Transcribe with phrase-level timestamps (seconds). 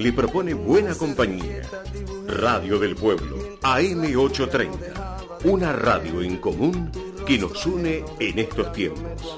[0.00, 1.60] le propone buena compañía.
[2.26, 5.42] Radio del Pueblo, AM830.
[5.44, 6.90] Una radio en común
[7.26, 9.36] que nos une en estos tiempos.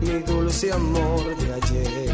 [0.00, 2.13] Mi dulce amor de ayer.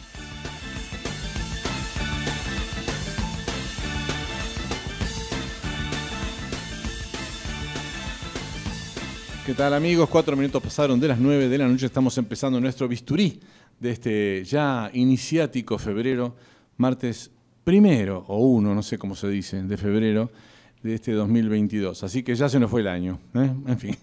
[9.45, 10.07] ¿Qué tal amigos?
[10.09, 11.85] Cuatro minutos pasaron de las nueve de la noche.
[11.87, 13.39] Estamos empezando nuestro bisturí
[13.79, 16.35] de este ya iniciático febrero,
[16.77, 17.31] martes
[17.63, 20.31] primero o uno, no sé cómo se dice, de febrero
[20.83, 22.03] de este 2022.
[22.03, 23.19] Así que ya se nos fue el año.
[23.33, 23.51] ¿eh?
[23.67, 23.95] En fin.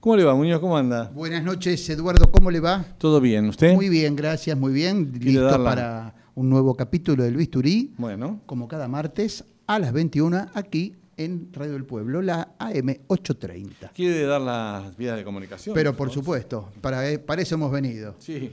[0.00, 0.60] ¿Cómo le va, Muñoz?
[0.60, 1.10] ¿Cómo anda?
[1.12, 2.30] Buenas noches, Eduardo.
[2.30, 2.84] ¿Cómo le va?
[2.98, 3.48] ¿Todo bien?
[3.48, 3.74] ¿Usted?
[3.74, 5.06] Muy bien, gracias, muy bien.
[5.10, 5.64] ¿Quiere Listo darla?
[5.70, 11.48] para un nuevo capítulo del Bisturí, Bueno, como cada martes a las 21 aquí en
[11.52, 13.90] Radio del Pueblo, la AM 830.
[13.94, 15.74] ¿quiere dar las vías de comunicación?
[15.74, 18.16] Pero por supuesto, para, eh, para eso hemos venido.
[18.18, 18.50] Sí.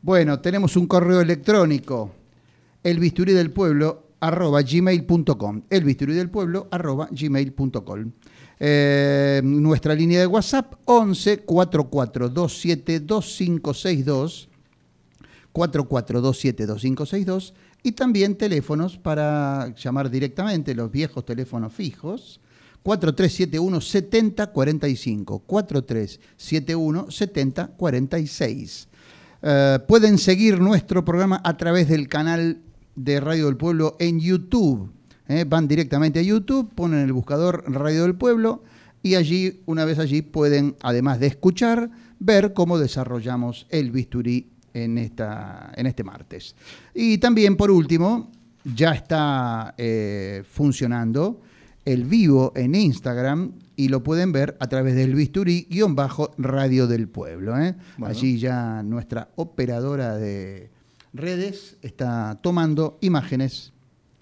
[0.00, 2.12] Bueno, tenemos un correo electrónico,
[2.82, 8.12] elbisturí del pueblo arroba gmail.com, elbisturídelpueblo arroba gmail.com.
[8.60, 14.48] Eh, nuestra línea de WhatsApp 11 44 27 2562
[15.52, 22.40] 4427 2562 y también teléfonos para llamar directamente los viejos teléfonos fijos
[22.82, 28.88] 4371 7045 4371 7046
[29.44, 32.62] Eh, pueden seguir nuestro programa a través del canal
[32.94, 34.92] de Radio del Pueblo en YouTube.
[35.26, 38.62] Eh, van directamente a YouTube, ponen el buscador Radio del Pueblo
[39.02, 44.98] y allí, una vez allí, pueden, además de escuchar, ver cómo desarrollamos el bisturí en,
[44.98, 46.54] esta, en este martes.
[46.94, 48.30] Y también, por último,
[48.64, 51.40] ya está eh, funcionando
[51.84, 57.58] el vivo en Instagram y lo pueden ver a través del bisturí-radio del pueblo.
[57.58, 57.74] ¿eh?
[57.96, 58.14] Bueno.
[58.14, 60.70] Allí ya nuestra operadora de
[61.12, 63.72] redes está tomando imágenes.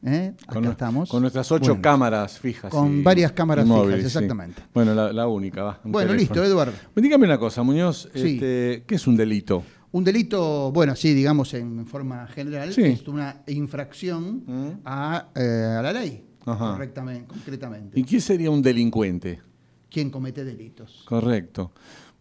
[0.03, 0.33] ¿eh?
[0.45, 1.09] Acá Con, estamos.
[1.11, 2.71] con nuestras ocho Bueno, cámaras fijas.
[2.71, 4.07] Con varias cámaras fijas, sí.
[4.07, 4.63] exactamente.
[4.73, 5.81] Bueno, la, la única, va.
[5.85, 6.37] Bueno, teléfono.
[6.37, 6.73] listo, Eduardo.
[6.97, 8.09] Dígame una cosa, Muñoz.
[8.15, 8.35] Sí.
[8.35, 9.63] este, ¿Qué es un delito?
[9.93, 12.83] Un delito, bueno, sí, digamos en forma general, Sí.
[12.83, 14.81] es una infracción Mm.
[14.85, 16.73] a, eh, a la ley, Ajá.
[16.73, 17.99] correctamente, concretamente.
[17.99, 19.41] ¿Y qué sería un delincuente?
[19.91, 21.03] Quien comete delitos.
[21.07, 21.73] Correcto.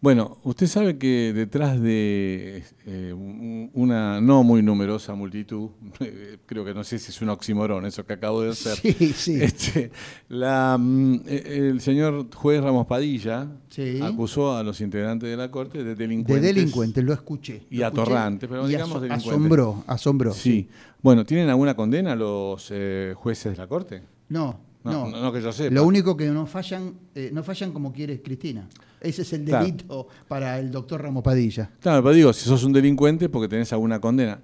[0.02, 5.72] Bueno, usted sabe que detrás de eh, un- una no muy numerosa multitud,
[6.46, 9.36] creo que no sé si es un oximorón eso que acabo de hacer, Sí, sí.
[9.44, 9.92] este,
[10.30, 14.00] la, mm, eh, el señor juez Ramos Padilla Sí.
[14.02, 16.56] acusó a los integrantes de la Corte de De delincuentes.
[16.56, 17.64] delincuentes, lo escuché.
[17.70, 19.28] Y lo escuché pero digamos aso- delincuentes.
[19.34, 20.34] Asombró, asombró.
[20.34, 20.70] Sí.
[21.04, 24.02] Bueno, ¿tienen alguna condena los eh, jueces de la Corte?
[24.30, 25.22] No, No, no.
[25.22, 25.76] no que yo sepa.
[25.76, 28.66] Lo único que no fallan, eh, no fallan como quiere Cristina.
[29.02, 29.66] Ese es el Claro.
[29.66, 31.70] delito para el doctor Ramos Padilla.
[31.80, 34.40] Claro, pero digo, si sos un delincuente porque tenés alguna condena.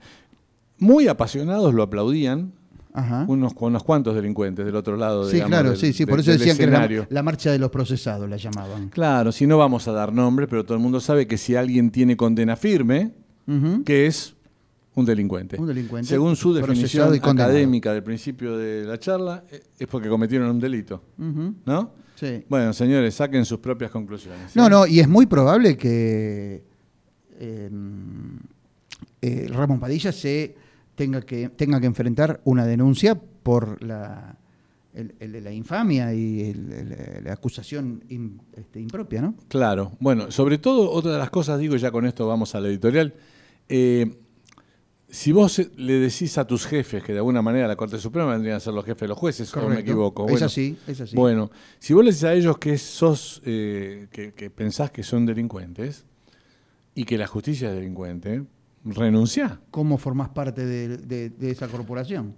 [0.79, 2.51] Muy apasionados lo aplaudían
[2.93, 3.25] Ajá.
[3.27, 5.25] unos, unos cuantos delincuentes del otro lado.
[5.25, 6.05] Sí, digamos, claro, del- sí, sí.
[6.05, 8.89] Por eso decían que la, la marcha de los procesados, la llamaban.
[8.89, 11.91] Claro, si no vamos a dar nombre, pero todo el mundo sabe que si alguien
[11.91, 13.11] tiene condena firme,
[13.85, 14.33] que es
[14.95, 15.57] un delincuente.
[15.59, 20.49] Un delincuente, Según su definición académica del principio de la charla, eh, es porque cometieron
[20.49, 21.01] un delito.
[21.17, 21.91] ¿No?
[22.15, 22.43] Sí.
[22.49, 24.55] Bueno, señores, saquen sus propias conclusiones.
[24.55, 26.63] No, no, y es muy probable que
[27.39, 27.69] eh,
[29.21, 30.55] eh, Ramón Padilla se
[30.95, 34.37] tenga que, tenga que enfrentar una denuncia por la,
[34.93, 38.03] el- el- la infamia y el- la acusación
[38.53, 39.35] este, impropia, ¿no?
[39.49, 39.91] Claro.
[39.99, 43.13] Bueno, sobre todo, otra de las cosas, digo, ya con esto vamos a la editorial.
[43.67, 44.13] eh,
[45.09, 48.31] si vos eh, le decís a tus jefes que de alguna manera la Corte Suprema
[48.31, 49.81] vendrían a ser los jefes de los jueces, o me Correcto.
[49.91, 50.29] equivoco.
[50.29, 51.15] Es así, es así.
[51.15, 55.25] Bueno, si vos le decís a ellos que sos, eh, que, que pensás que son
[55.25, 56.05] delincuentes
[56.95, 58.43] y que la justicia es delincuente,
[58.83, 59.59] renunciá.
[59.71, 62.33] ¿Cómo formás parte de, de- de esa corporación?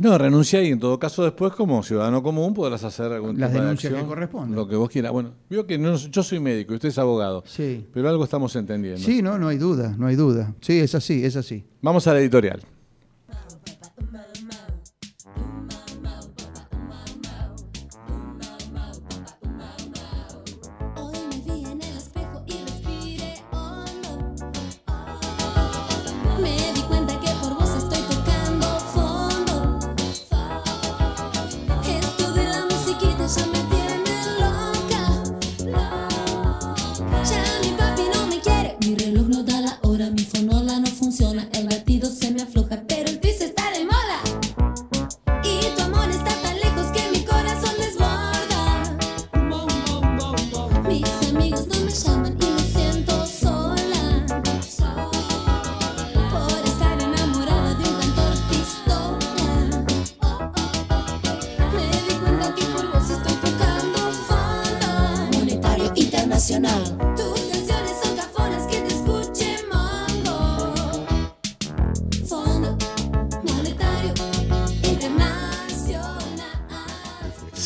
[0.00, 3.60] No, renuncia y en todo caso después como ciudadano común podrás hacer algún Las tipo
[3.60, 4.54] de denuncias que acción, correspondan.
[4.56, 5.12] Lo que vos quieras.
[5.12, 7.86] Bueno, veo que no- yo soy médico y usted es abogado, Sí.
[7.92, 9.00] pero algo estamos entendiendo.
[9.02, 10.54] Sí, no, no hay duda, no hay duda.
[10.60, 11.64] Sí, es así, es así.
[11.82, 12.62] Vamos a la editorial.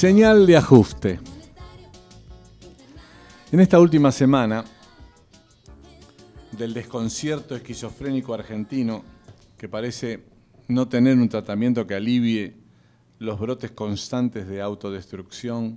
[0.06, 1.18] Señal de ajuste.
[3.50, 4.64] En esta última semana
[6.52, 9.02] del desconcierto esquizofrénico argentino,
[9.58, 10.22] que parece
[10.68, 12.54] no tener un tratamiento que alivie
[13.18, 15.76] los brotes constantes de autodestrucción,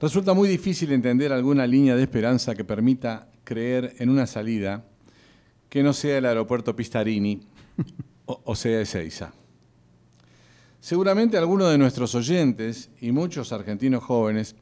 [0.00, 4.86] resulta muy difícil entender alguna línea de esperanza que permita creer en una salida
[5.68, 7.42] que no sea el aeropuerto Pistarini
[8.24, 9.34] o, sea Ezeiza.
[10.84, 14.54] Seguramente algunos de nuestros oyentes y muchos argentinos jóvenes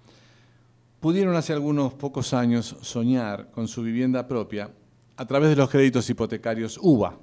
[1.00, 4.70] pudieron hace algunos pocos años soñar con su vivienda propia
[5.16, 7.18] a través de los créditos hipotecarios UBA.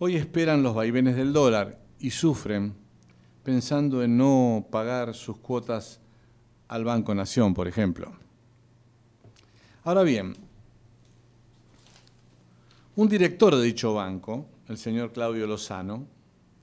[0.00, 2.74] Hoy esperan los vaivenes del dólar y sufren
[3.44, 6.00] pensando en no pagar sus cuotas
[6.66, 8.10] al Banco Nación, por ejemplo.
[9.84, 10.34] Ahora bien,
[12.96, 16.17] un director de dicho banco, el señor Claudio Lozano,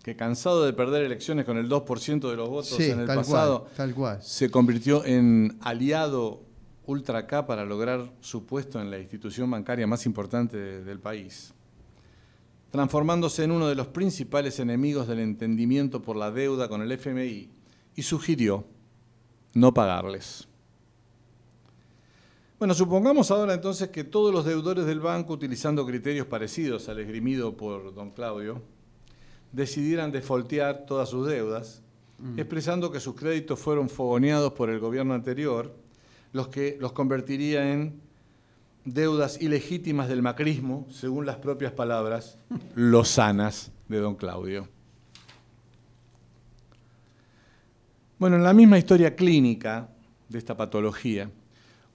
[0.06, 3.18] que cansado de perder elecciones con el 2% de los votos Sí, en el tal
[3.18, 4.22] pasado, cual, tal cual.
[4.22, 6.44] se convirtió en aliado
[6.86, 11.56] ultra K para lograr su puesto en la institución bancaria más importante de- del país,
[12.70, 17.50] transformándose en uno de los principales enemigos del entendimiento por la deuda con el FMI
[17.96, 18.64] y sugirió
[19.56, 20.48] no pagarles.
[22.60, 27.58] Bueno, supongamos ahora entonces que todos los deudores del banco, utilizando criterios parecidos al esgrimido
[27.58, 28.62] por don Claudio,
[29.56, 31.82] decidieran defoltear todas sus deudas,
[32.36, 35.74] expresando que sus créditos fueron fogoneados por el gobierno anterior,
[36.34, 38.02] los que los convertiría en
[38.84, 42.38] deudas ilegítimas del macrismo, según las propias palabras
[42.76, 44.68] lozanas de don Claudio.
[48.20, 49.90] Bueno, en la misma historia clínica
[50.28, 51.30] de esta patología,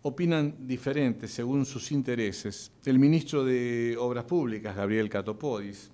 [0.02, 5.90] opinan diferentes según sus intereses el ministro de Obras Públicas, Gabriel Catopodis,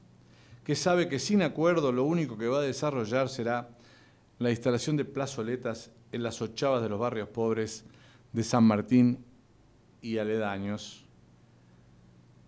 [0.66, 3.68] que sabe que sin acuerdo lo único que va a desarrollar será
[4.40, 7.84] la instalación de plazoletas en las ochavas de los barrios pobres
[8.32, 9.24] de San Martín
[10.02, 11.04] y aledaños,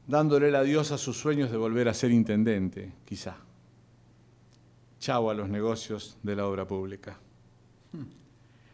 [0.08, 3.36] dándole el adiós a sus sueños de volver a ser intendente, quizá.
[4.98, 7.20] Chau a los negocios de la obra pública.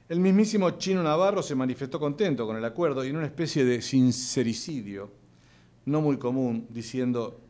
[0.09, 3.83] El mismísimo Chino Navarro se manifestó contento con el acuerdo y en una especie de
[3.83, 5.11] sincericidio
[5.85, 7.44] no muy común, diciendo,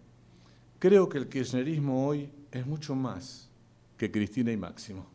[0.85, 3.49] creo que el kirchnerismo hoy es mucho más
[3.97, 5.07] que Cristina y Máximo.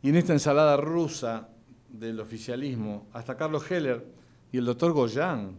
[0.00, 1.50] Y en esta ensalada rusa
[1.90, 4.02] del oficialismo, hasta Carlos Heller
[4.50, 5.58] y el doctor Goyán,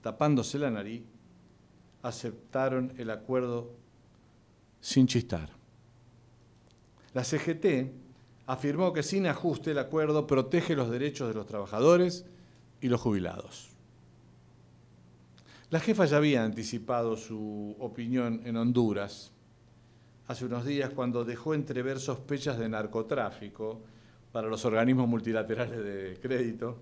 [0.00, 1.02] tapándose la nariz,
[2.00, 3.76] aceptaron el acuerdo
[4.80, 5.50] sin chistar.
[7.12, 7.92] La CGT
[8.46, 12.24] afirmó que sin ajuste el acuerdo protege los derechos de los trabajadores
[12.80, 13.71] y los jubilados.
[15.72, 19.32] La jefa ya había anticipado su opinión en Honduras
[20.26, 23.80] hace unos días cuando dejó entrever sospechas de narcotráfico
[24.32, 26.76] para los organismos multilaterales de crédito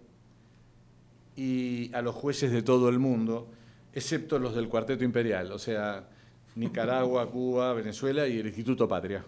[1.36, 3.46] y a los jueces de todo el mundo,
[3.92, 6.08] excepto los del Cuarteto Imperial, o sea,
[6.56, 9.24] Nicaragua, Cuba, Venezuela y el Instituto Patria.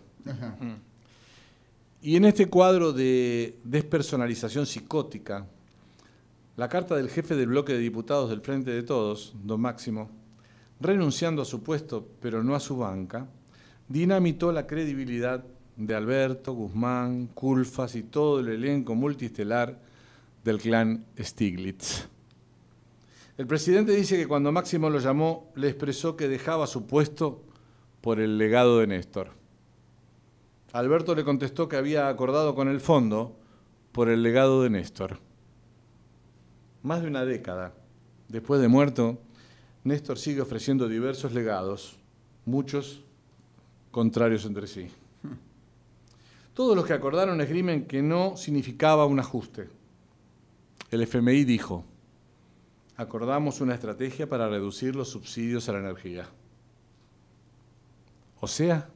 [2.02, 5.46] Y en este cuadro de despersonalización psicótica,
[6.56, 10.10] la carta del jefe del bloque de diputados del Frente de Todos, don Máximo,
[10.80, 13.26] renunciando a su puesto, pero no a su banca,
[13.88, 15.44] dinamitó la credibilidad
[15.76, 19.80] de Alberto, Guzmán, Culfas y todo el elenco multistelar
[20.44, 22.08] del clan Stiglitz.
[23.38, 27.42] El presidente dice que cuando Máximo lo llamó, le expresó que dejaba su puesto
[28.02, 29.30] por el legado de Néstor.
[30.72, 33.36] Alberto le contestó que había acordado con el fondo
[33.92, 35.18] por el legado de Néstor.
[36.82, 37.74] Más de una década
[38.28, 39.18] después de muerto,
[39.84, 41.96] Néstor sigue ofreciendo diversos legados,
[42.44, 43.02] muchos
[43.90, 44.88] contrarios entre sí.
[46.54, 49.68] Todos los que acordaron esgrimen que no significaba un ajuste.
[50.90, 51.84] El FMI dijo,
[52.96, 56.26] acordamos una estrategia para reducir los subsidios a la energía.
[58.40, 58.88] O sea,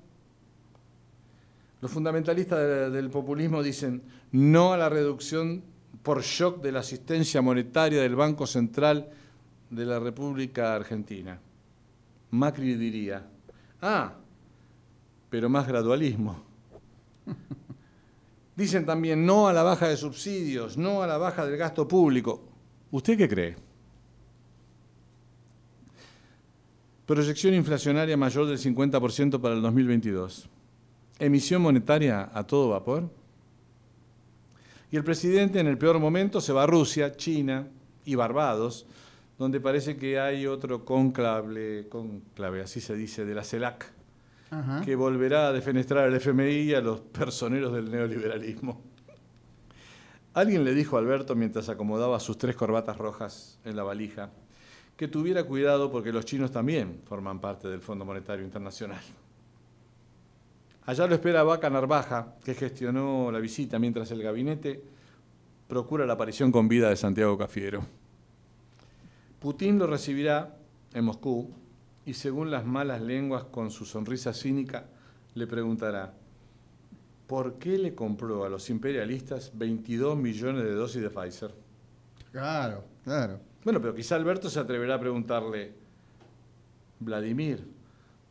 [1.81, 4.03] los fundamentalistas del populismo dicen
[4.33, 5.63] no a la reducción
[6.07, 9.11] por shock de la asistencia monetaria del Banco Central
[9.69, 11.37] de la República Argentina.
[12.31, 13.27] Macri diría,
[13.83, 14.13] ah,
[15.29, 16.45] pero más gradualismo.
[18.55, 22.41] Dicen también no a la baja de subsidios, no a la baja del gasto público.
[22.93, 23.57] ¿Usted qué cree?
[27.05, 30.49] Proyección inflacionaria mayor del 50% para el 2022.
[31.19, 33.11] Emisión monetaria a todo vapor.
[34.97, 37.69] Y el presidente en el peor momento se va a Rusia, China
[38.07, 38.87] y Barbados,
[39.39, 43.93] donde parece que hay otro conclave, conclave así se dice, de la CELAC,
[44.51, 44.81] Ajá.
[44.81, 48.81] que volverá a defenestrar al FMI y a los personeros del neoliberalismo.
[50.33, 54.31] Alguien le dijo a Alberto mientras acomodaba sus tres corbatas rojas en la valija
[54.97, 59.03] que tuviera cuidado porque los chinos también forman parte del Fondo Monetario Internacional.
[60.87, 64.83] Allá lo espera Vaca Narvaja, que gestionó la visita mientras el gabinete
[65.67, 67.85] procura la aparición con vida de Santiago Cafiero.
[69.41, 70.57] Putin lo recibirá
[70.95, 71.51] en Moscú
[72.05, 74.85] y según las malas lenguas con su sonrisa cínica
[75.35, 76.15] le preguntará,
[77.27, 81.53] ¿por qué le compró a los imperialistas 22 millones de dosis de Pfizer?
[82.31, 83.41] Claro, claro.
[83.65, 85.75] Bueno, pero quizá Alberto se atreverá a preguntarle,
[87.01, 87.76] Vladimir,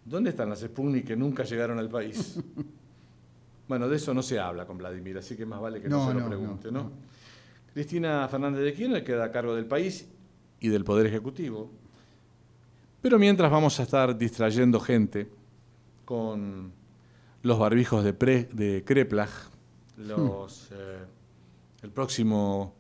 [0.06, 2.40] ¿dónde están las Sputnik que nunca llegaron al país?
[3.68, 6.08] bueno, de eso no se habla con Vladimir, así que más vale que no, No,
[6.08, 6.92] se lo no, pregunte, no.
[7.74, 10.08] Cristina Fernández de Kirchner queda a cargo del país
[10.62, 11.70] y del Poder Ejecutivo.
[13.02, 15.28] Pero mientras vamos a estar distrayendo gente
[16.06, 16.72] con
[17.44, 19.30] los barbijos de, pre- de Kreplach,
[19.98, 21.00] los, eh,
[21.84, 22.74] el próximo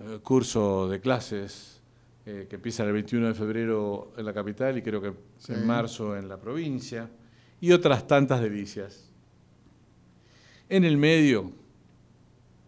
[0.00, 1.71] eh, curso de clases
[2.26, 5.52] eh, que empieza el 21 de febrero en la capital y creo que Sí.
[5.52, 7.08] en marzo en la provincia,
[7.60, 9.08] y otras tantas delicias.
[10.68, 11.52] En el medio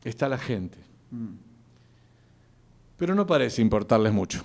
[0.04, 0.78] está la gente,
[1.11, 1.34] Mm.
[2.96, 4.44] pero no parece importarles mucho.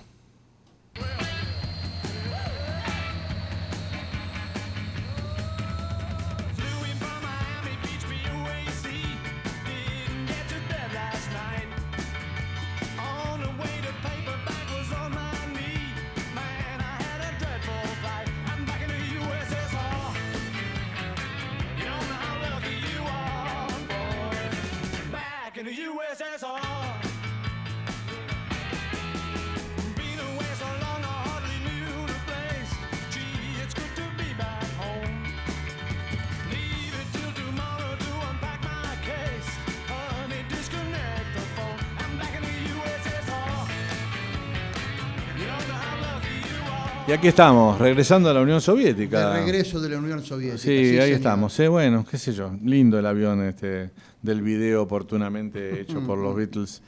[47.10, 49.30] Y aquí estamos, regresando a la Unión Soviética.
[49.34, 50.58] De regreso de la Unión Soviética.
[50.62, 51.08] Sí, ahí señor.
[51.08, 51.58] estamos.
[51.58, 52.52] eh, bueno, qué sé yo.
[52.62, 53.90] Lindo el avión este
[54.22, 56.80] del video oportunamente hecho por los Beatles.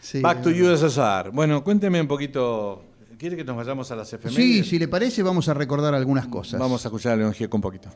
[0.00, 0.48] Sí, Back to.
[0.50, 1.30] USSR.
[1.32, 2.82] Bueno, cuénteme un poquito.
[3.18, 4.68] ¿Quiere que nos vayamos a las Sí, efemérides?
[4.68, 6.58] si le parece, vamos a recordar algunas cosas.
[6.58, 7.88] Vamos a escuchar a León Gieco un poquito.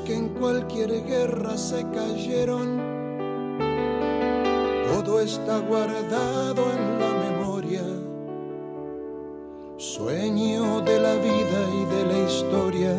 [0.00, 2.78] Que en cualquier guerra se cayeron.
[4.88, 7.82] Todo está guardado en la memoria,
[9.76, 12.96] sueño de la vida y de la historia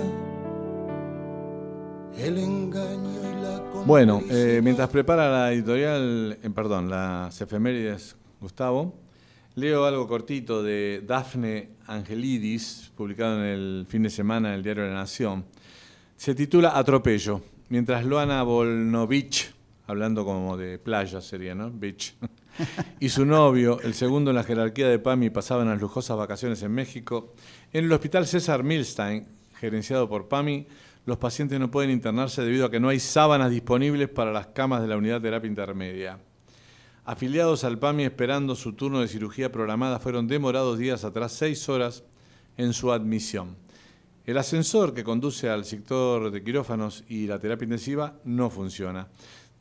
[2.20, 8.96] el engaño y la Bueno, eh, mientras prepara la editorial, eh, perdón, las efemérides, Gustavo,
[9.56, 14.86] Leo algo cortito de Dafne Angelidis, publicado en el fin de semana en el diario
[14.86, 15.46] La Nación.
[16.18, 19.54] Se titula Atropello, mientras Luana Volnovich,
[19.86, 21.70] hablando como de playa sería, ¿no?
[21.72, 22.16] Beach.
[23.00, 26.72] y su novio, el segundo en la jerarquía de PAMI, pasaban las lujosas vacaciones en
[26.72, 27.36] México.
[27.72, 29.28] En el hospital César Milstein,
[29.60, 30.66] gerenciado por PAMI,
[31.06, 34.82] los pacientes no pueden internarse debido a que no hay sábanas disponibles para las camas
[34.82, 36.18] de la unidad de terapia intermedia.
[37.06, 42.04] Afiliados al PAMI esperando su turno de cirugía programada fueron demorados días atrás seis horas
[42.58, 43.67] en su admisión.
[44.28, 49.08] El ascensor que conduce al sector de quirófanos y la terapia intensiva no funciona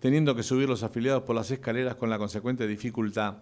[0.01, 3.39] teniendo que subir los afiliados por las escaleras con la consecuente dificultad.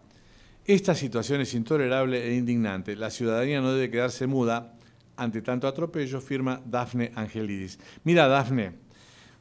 [0.65, 2.97] Esta situación es intolerable e indignante.
[2.97, 4.75] La ciudadanía no debe quedarse muda
[5.17, 7.79] ante tanto atropello, firma Dafne Angelidis.
[8.05, 8.73] Mira, Dafne,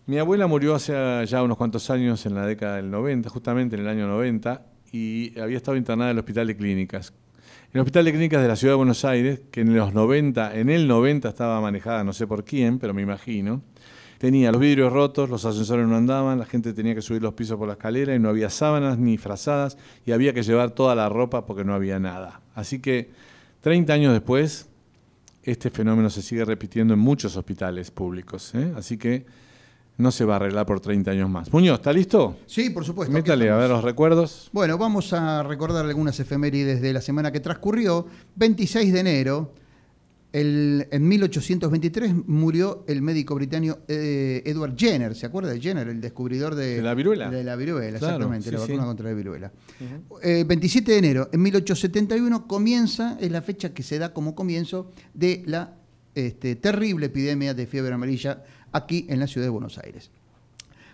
[0.05, 0.93] mi abuela murió hace
[1.25, 5.39] ya unos cuantos años, en la década del 90, justamente en el año 90, y
[5.39, 7.13] había estado internada en el Hospital de Clínicas.
[7.73, 10.69] El Hospital de Clínicas de la Ciudad de Buenos Aires, que en los 90, en
[10.69, 13.63] el 90 estaba manejada no sé por quién, pero me imagino,
[14.19, 17.57] tenía los vidrios rotos, los ascensores no andaban, la gente tenía que subir los pisos
[17.57, 19.75] por la escalera y no había sábanas ni frazadas
[20.05, 22.41] y había que llevar toda la ropa porque no había nada.
[22.53, 23.09] Así que
[23.61, 24.69] 30 años después,
[25.41, 28.53] este fenómeno se sigue repitiendo en muchos hospitales públicos.
[28.53, 28.71] ¿eh?
[28.77, 29.25] Así que
[29.97, 31.51] no se va a arreglar por 30 años más.
[31.53, 32.37] Muñoz, ¿está listo?
[32.47, 33.13] Sí, por supuesto.
[33.13, 34.49] Métale a ver los recuerdos.
[34.51, 38.07] Bueno, vamos a recordar algunas efemérides de la semana que transcurrió.
[38.35, 39.53] 26 de enero,
[40.31, 46.01] el- en 1823 murió el médico británico eh, Edward Jenner, ¿se acuerda de Jenner, el
[46.01, 47.29] descubridor de, ¿De la viruela?
[47.29, 48.71] De la viruela, Claro, exactamente, sí, la sí.
[48.71, 49.51] vacuna contra la viruela.
[50.23, 54.89] Eh, 27 de enero, en 1871 comienza, es la fecha que se da como comienzo
[55.13, 55.75] de la
[56.15, 60.11] este, terrible epidemia de fiebre amarilla aquí en la ciudad de Buenos Aires.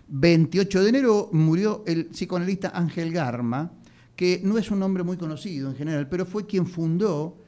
[0.08, 3.72] 28 de enero murió el psicoanalista Ángel Garma,
[4.16, 7.38] que no es un nombre muy conocido en general, pero fue quien fundó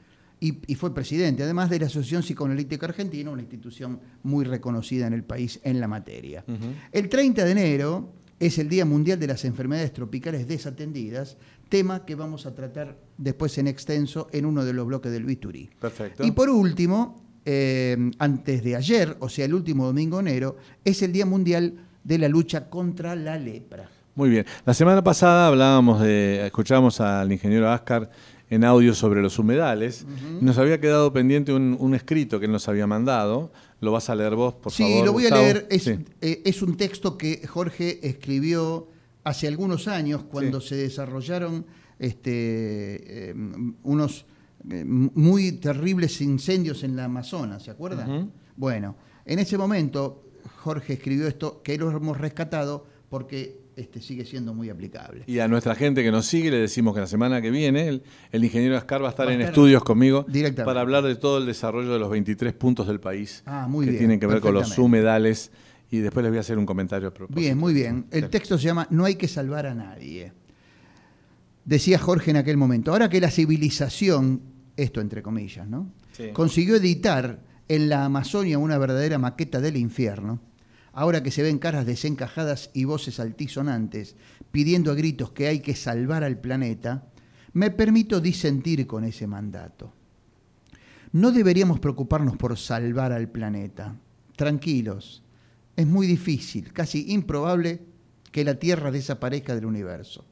[0.41, 5.13] y, y fue presidente, además de la Asociación Psicoanalítica Argentina, una institución muy reconocida en
[5.13, 6.45] el país en la materia.
[6.91, 11.37] El 30 de enero es el Día Mundial de las Enfermedades Tropicales Desatendidas,
[11.69, 15.71] tema que vamos a tratar después en extenso en uno de los bloques del Bisturí.
[15.81, 16.25] Perfecto.
[16.25, 21.03] Y por último, eh, antes de ayer, o sea, el último domingo de enero, es
[21.03, 23.89] el Día Mundial de la Lucha contra la Lepra.
[24.15, 24.45] Muy bien.
[24.67, 28.11] La semana pasada hablábamos de, escuchábamos al ingeniero Ascar
[28.51, 30.05] en audio sobre los humedales.
[30.43, 33.51] Nos había quedado pendiente un, un escrito que él nos había mandado.
[33.81, 35.07] Lo vas a leer vos, por sí, favor.
[35.07, 35.41] lo voy Gustavo?
[35.41, 35.67] a leer.
[35.71, 35.99] Es, Sí.
[36.21, 38.89] eh, es un texto que Jorge escribió
[39.25, 40.69] hace algunos años cuando Sí.
[40.71, 41.65] se desarrollaron
[41.99, 43.35] este, eh,
[43.85, 44.27] unos
[44.65, 48.33] muy terribles incendios en la Amazonas, ¿se acuerdan?
[48.57, 50.25] Bueno, en ese momento
[50.59, 55.25] Jorge escribió esto que lo hemos rescatado porque este, sigue siendo muy aplicable.
[55.27, 58.03] Y a nuestra gente que nos sigue le decimos que la semana que viene el,
[58.31, 60.27] el ingeniero Ascar va a estar Va en estar estudios conmigo
[60.65, 63.93] para hablar de todo el desarrollo de los 23 puntos del país Ah, muy que
[63.93, 65.51] bien, tienen que ver con los humedales.
[65.91, 67.39] Y después les voy a hacer un comentario a propósito.
[67.39, 68.07] Bien, muy bien.
[68.11, 70.33] El texto se llama No hay que salvar a nadie.
[71.65, 74.43] Decía Jorge en aquel momento, ahora que la civilización,
[74.77, 75.93] esto entre comillas, ¿no?
[76.13, 76.31] Sí.
[76.33, 80.41] Consiguió editar en la Amazonia una verdadera maqueta del infierno,
[80.93, 84.17] ahora que se ven caras desencajadas y voces altisonantes
[84.51, 87.09] pidiendo a gritos que hay que salvar al planeta,
[87.53, 89.93] me permito disentir con ese mandato.
[91.13, 93.97] No deberíamos preocuparnos por salvar al planeta.
[94.37, 95.23] Tranquilos,
[95.77, 97.81] es muy difícil, casi improbable,
[98.31, 100.25] que la Tierra desaparezca del universo.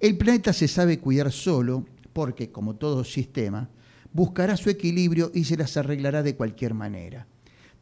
[0.00, 3.68] El planeta se sabe cuidar solo porque, como todo sistema,
[4.12, 7.26] buscará su equilibrio y se las arreglará de cualquier manera.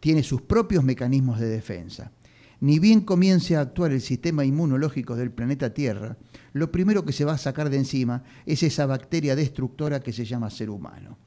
[0.01, 2.13] Tiene sus propios mecanismos de defensa.
[2.61, 6.17] Ni bien comience a actuar el sistema inmunológico del planeta Tierra,
[6.55, 10.25] lo primero que se va a sacar de encima es esa bacteria destructora que se
[10.25, 11.19] llama ser humano.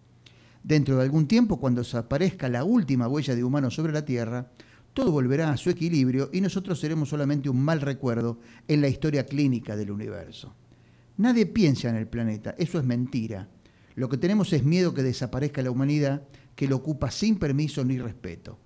[0.64, 4.50] Dentro de algún tiempo, cuando desaparezca la última huella de humano sobre la Tierra,
[4.96, 9.28] todo volverá a su equilibrio y nosotros seremos solamente un mal recuerdo en la historia
[9.28, 10.56] clínica del universo.
[11.20, 13.50] Nadie piensa en el planeta, eso es mentira.
[13.96, 16.24] Lo que tenemos es miedo que desaparezca la humanidad
[16.56, 18.58] que lo ocupa sin permiso ni respeto.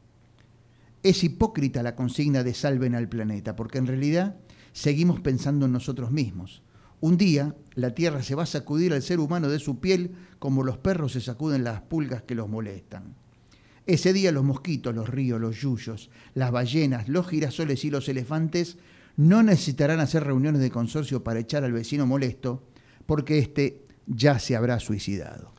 [1.02, 4.36] Es hipócrita la consigna de salven al planeta, porque en realidad
[4.72, 6.62] seguimos pensando en nosotros mismos.
[7.02, 10.64] Un día la Tierra se va a sacudir al ser humano de su piel como
[10.64, 13.16] los perros se sacuden las pulgas que los molestan.
[13.88, 18.78] Ese día los mosquitos, los ríos, los yuyos, las ballenas, los girasoles y los elefantes
[19.18, 22.64] no necesitarán hacer reuniones de consorcio para echar al vecino molesto,
[23.06, 25.52] porque éste ya se habrá suicidado.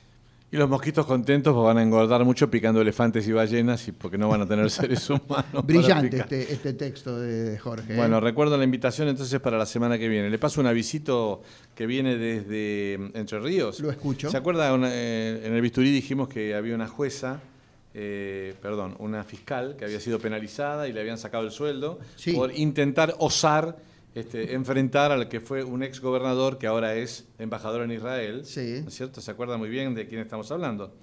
[0.50, 4.16] Y los mosquitos contentos pues, van a engordar mucho picando elefantes y ballenas y porque
[4.16, 5.66] no van a tener seres humanos.
[5.66, 7.94] Brillante este, este texto de Jorge.
[7.94, 7.96] ¿eh?
[7.96, 10.30] Bueno, recuerdo la invitación entonces para la semana que viene.
[10.30, 11.42] Le paso un avisito
[11.74, 13.80] que viene desde mm, Entre Ríos.
[13.80, 14.30] Lo escucho.
[14.30, 14.72] ¿Se acuerda?
[14.72, 17.40] Una- eh, en el bisturí dijimos que había una jueza,
[17.94, 22.32] eh, perdón, una fiscal que había sido penalizada y le habían sacado el sueldo Sí.
[22.32, 23.76] por intentar osar
[24.14, 28.44] este, enfrentar al que fue un ex gobernador que ahora es embajador en Israel.
[28.44, 28.80] Sí.
[28.82, 29.20] ¿No es cierto?
[29.20, 30.94] ¿Se acuerda muy bien de quién estamos hablando?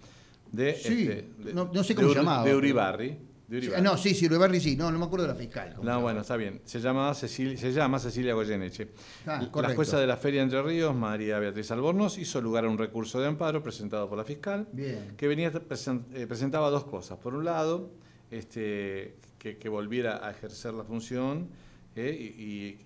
[0.52, 3.18] De, Sí, este, de- no- no sé de cómo llamaba, De pero- Uribarri.
[3.52, 3.84] De Uribarri.
[3.84, 5.74] no, sí, sí, Uribarri sí, no, no me acuerdo de la fiscal.
[5.76, 6.62] ¿cómo se No, bueno, está bien.
[6.66, 8.88] Se, llamaba Cecilia, se llama Cecilia Goyeneche.
[9.28, 12.78] Ah, la jueza de la Feria Entre Ríos, María Beatriz Albornoz, hizo lugar a un
[12.78, 15.14] recurso de amparo presentado por la fiscal, Bien.
[15.18, 17.18] que venía eh, presentaba dos cosas.
[17.20, 17.92] Por un lado,
[18.32, 21.50] este, que, que volviera a ejercer la función
[21.96, 22.44] eh, y,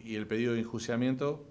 [0.07, 1.45] y- y el pedido de enjuiciamiento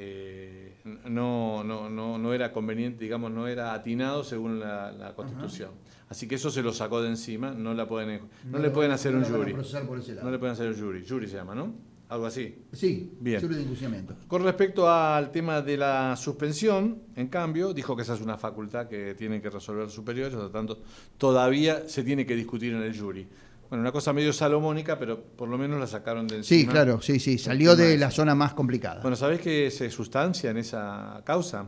[0.00, 0.74] eh,
[1.08, 5.70] no, no, no, no era conveniente, digamos, no era atinado según la, la Constitución.
[6.08, 9.16] Así que eso se lo sacó de encima, no, la pueden, no, le pueden hacer
[9.16, 9.54] un jury.
[9.54, 11.04] No le pueden hacer un jury.
[11.06, 11.74] Jury se llama, ¿no?
[12.08, 12.62] Algo así.
[12.72, 13.40] Sí, Bien.
[13.40, 14.14] jury de enjuiciamiento.
[14.28, 18.86] Con respecto al tema de la suspensión, en cambio, dijo que esa es una facultad
[18.86, 20.78] que tienen que resolver superiores, por lo tanto,
[21.18, 23.26] todavía se tiene que discutir en el jury.
[23.68, 26.60] Bueno, una cosa medio salomónica, pero por lo menos la sacaron de encima.
[26.60, 29.00] Sí, claro, sí, sí, salió de la zona más complicada.
[29.02, 31.66] Bueno, ¿sabés qué se sustancia en esa causa?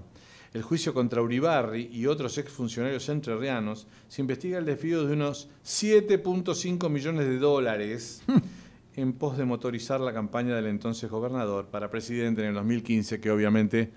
[0.53, 6.89] El juicio contra Uribarri y otros exfuncionarios entrerrianos se investiga el desvío de unos 7.5
[6.89, 8.23] millones de dólares
[8.97, 13.31] en pos de motorizar la campaña del entonces gobernador para presidente en el 2015, que
[13.31, 13.93] obviamente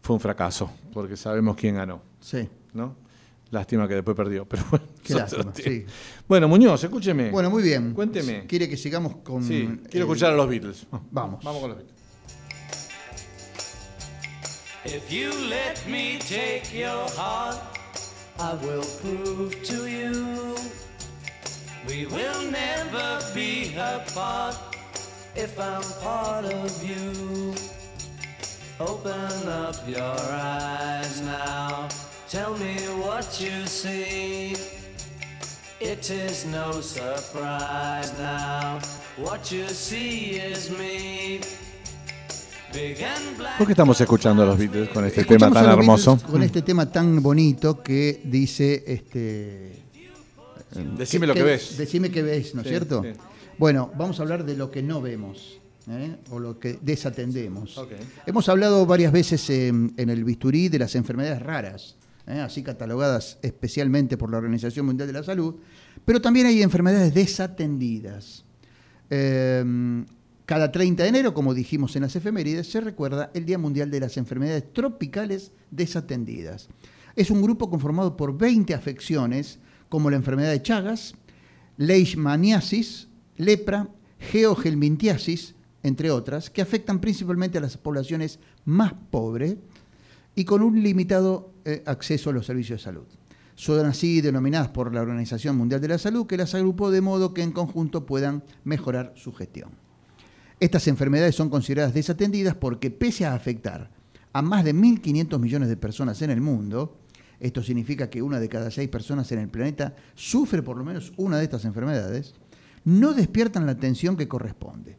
[0.00, 2.48] fue un fracaso, porque sabemos quién ganó, Sí.
[2.72, 2.96] ¿no?
[3.50, 4.84] Lástima que después perdió, pero bueno.
[5.02, 5.86] Qué lástima, sí.
[6.28, 7.30] Bueno, Muñoz, escúcheme.
[7.30, 7.94] Bueno, muy bien.
[7.94, 8.46] Cuénteme.
[8.46, 9.42] ¿Quiere que sigamos con...?
[9.42, 10.86] Sí, quiero el- escuchar a los Beatles.
[11.10, 11.42] Vamos.
[11.42, 11.98] Vamos con los Beatles.
[14.84, 17.58] If you let me take your heart,
[18.38, 20.54] I will prove to you
[21.86, 24.56] we will never be apart
[25.34, 27.54] if I'm part of you.
[28.80, 31.88] Open up your eyes now,
[32.30, 34.54] tell me what you see.
[35.80, 38.78] It is no surprise now,
[39.16, 41.40] what you see is me.
[43.56, 46.18] ¿Por qué estamos escuchando a los Beatles con este tema Escuchamos tan a los hermoso?
[46.30, 49.72] Con este tema tan bonito que dice, este...
[50.98, 51.78] Decime lo que ves.
[51.78, 53.02] Decime qué ves, ¿no es Sí, cierto?
[53.02, 53.18] sí.
[53.56, 55.58] Bueno, vamos a hablar de lo que no vemos,
[55.90, 56.16] ¿eh?
[56.30, 57.78] o lo que desatendemos.
[57.78, 57.92] Ok.
[58.26, 61.96] Hemos hablado varias veces en, en el bisturí de las enfermedades raras,
[62.28, 62.40] ¿eh?
[62.40, 65.56] así catalogadas especialmente por la Organización Mundial de la Salud,
[66.04, 68.44] pero también hay enfermedades desatendidas.
[69.10, 70.04] Eh,
[70.48, 74.00] cada 30 de enero, como dijimos en las efemérides, se recuerda el Día Mundial de
[74.00, 76.70] las Enfermedades Tropicales Desatendidas.
[77.14, 79.58] Es un grupo conformado por 20 afecciones,
[79.90, 81.14] como la enfermedad de Chagas,
[81.76, 89.56] leishmaniasis, lepra, geogelmintiasis, entre otras, que afectan principalmente a las poblaciones más pobres
[90.34, 93.06] y con un limitado eh, acceso a los servicios de salud.
[93.54, 97.34] Son así denominadas por la Organización Mundial de la Salud, que las agrupó de modo
[97.34, 99.72] que en conjunto puedan mejorar su gestión.
[100.60, 103.90] Estas enfermedades son consideradas desatendidas porque pese a afectar
[104.32, 106.96] a más de 1.500 millones de personas en el mundo,
[107.38, 111.12] esto significa que una de cada seis personas en el planeta sufre por lo menos
[111.18, 112.34] una de estas enfermedades,
[112.84, 114.96] no despiertan la atención que corresponde.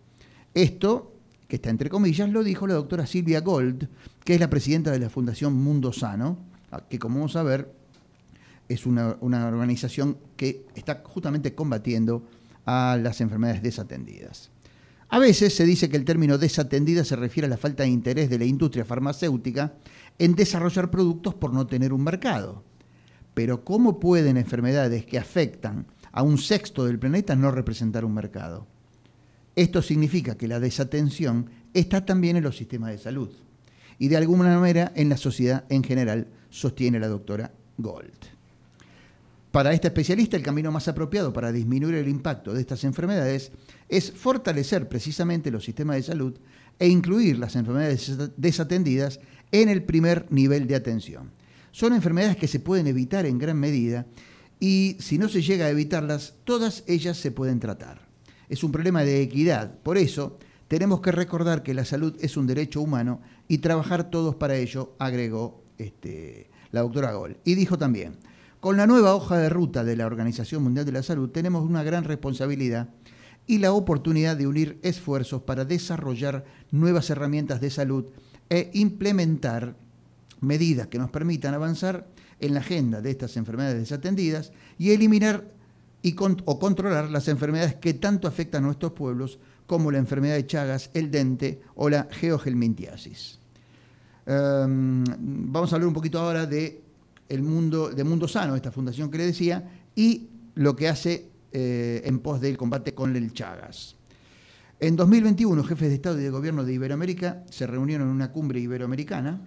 [0.53, 1.15] Esto,
[1.47, 3.89] que está entre comillas, lo dijo la doctora Silvia Gold,
[4.23, 6.48] que es la presidenta de la Fundación Mundo Sano,
[6.89, 7.73] que como vamos a ver
[8.67, 12.23] es una, una organización que está justamente combatiendo
[12.65, 14.51] a las enfermedades desatendidas.
[15.11, 18.29] A veces se dice que el término desatendida se refiere a la falta de interés
[18.29, 19.73] de la industria farmacéutica
[20.19, 22.63] en desarrollar productos por no tener un mercado.
[23.33, 28.67] Pero ¿cómo pueden enfermedades que afectan a un sexto del planeta no representar un mercado?
[29.55, 33.29] Esto significa que la desatención está también en los sistemas de salud
[33.97, 38.39] y de alguna manera en la sociedad en general, sostiene la doctora Gold.
[39.51, 43.51] Para esta especialista, el camino más apropiado para disminuir el impacto de estas enfermedades
[43.87, 46.35] es fortalecer precisamente los sistemas de salud
[46.77, 49.19] e incluir las enfermedades desatendidas
[49.51, 51.31] en el primer nivel de atención.
[51.71, 54.05] Son enfermedades que se pueden evitar en gran medida
[54.59, 58.07] y si no se llega a evitarlas, todas ellas se pueden tratar.
[58.49, 62.45] Es un problema de equidad, por eso tenemos que recordar que la salud es un
[62.45, 67.37] derecho humano y trabajar todos para ello, agregó este, la doctora Gol.
[67.43, 68.17] Y dijo también,
[68.59, 71.81] con la nueva hoja de ruta de la Organización Mundial de la Salud tenemos una
[71.81, 72.89] gran responsabilidad
[73.47, 78.05] y la oportunidad de unir esfuerzos para desarrollar nuevas herramientas de salud
[78.49, 79.75] e implementar
[80.41, 82.07] medidas que nos permitan avanzar
[82.39, 85.45] en la agenda de estas enfermedades desatendidas y eliminar
[86.45, 90.89] o controlar las enfermedades que tanto afectan a nuestros pueblos, como la enfermedad de Chagas,
[90.93, 93.38] el dente o la geogelmintiasis.
[94.25, 95.03] Em,
[95.51, 96.81] vamos a hablar un poquito ahora de
[97.27, 102.01] el mundo, de Mundo Sano, esta fundación que le decía, y lo que hace eh,
[102.05, 103.95] en pos del combate con el Chagas.
[104.79, 108.59] En 2021, jefes de Estado y de Gobierno de Iberoamérica se reunieron en una cumbre
[108.59, 109.41] iberoamericana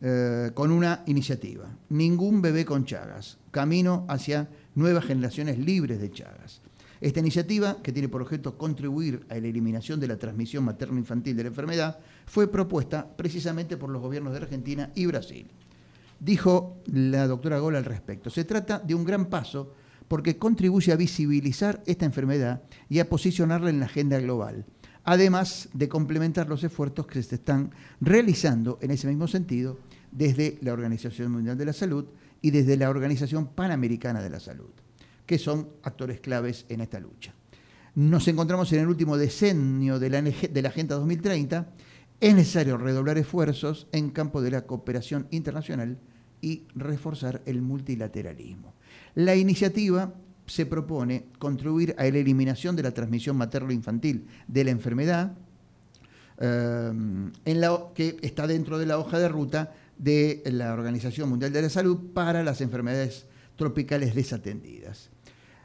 [0.00, 1.68] eh, con una iniciativa.
[1.88, 3.38] Ningún bebé con Chagas.
[3.50, 6.60] Camino hacia nuevas generaciones libres de Chagas.
[7.00, 11.42] Esta iniciativa, que tiene por objeto contribuir a la eliminación de la transmisión materno-infantil de
[11.42, 15.46] la enfermedad, fue propuesta precisamente por los gobiernos de Argentina y Brasil.
[16.20, 18.30] Dijo la doctora Gola al respecto.
[18.30, 19.74] Se trata de un gran paso
[20.08, 24.64] porque contribuye a visibilizar esta enfermedad y a posicionarla en la agenda global,
[25.04, 29.78] además de complementar los esfuerzos que se están realizando en ese mismo sentido
[30.12, 32.06] desde la Organización Mundial de la Salud
[32.40, 34.70] y desde la Organización Panamericana de la Salud,
[35.26, 37.34] que son actores claves en esta lucha.
[37.96, 41.68] Nos encontramos en el último decenio de la, de la Agenda 2030.
[42.24, 45.98] Es necesario redoblar esfuerzos en campo de la cooperación internacional
[46.40, 48.72] y reforzar el multilateralismo.
[49.14, 50.14] La iniciativa
[50.46, 55.34] se propone contribuir a la eliminación de la transmisión materno-infantil de la enfermedad,
[56.38, 56.92] eh,
[57.44, 57.60] en
[57.94, 61.98] que está dentro de la hoja de ruta de la Organización Mundial de la Salud
[62.14, 65.10] para las enfermedades tropicales desatendidas.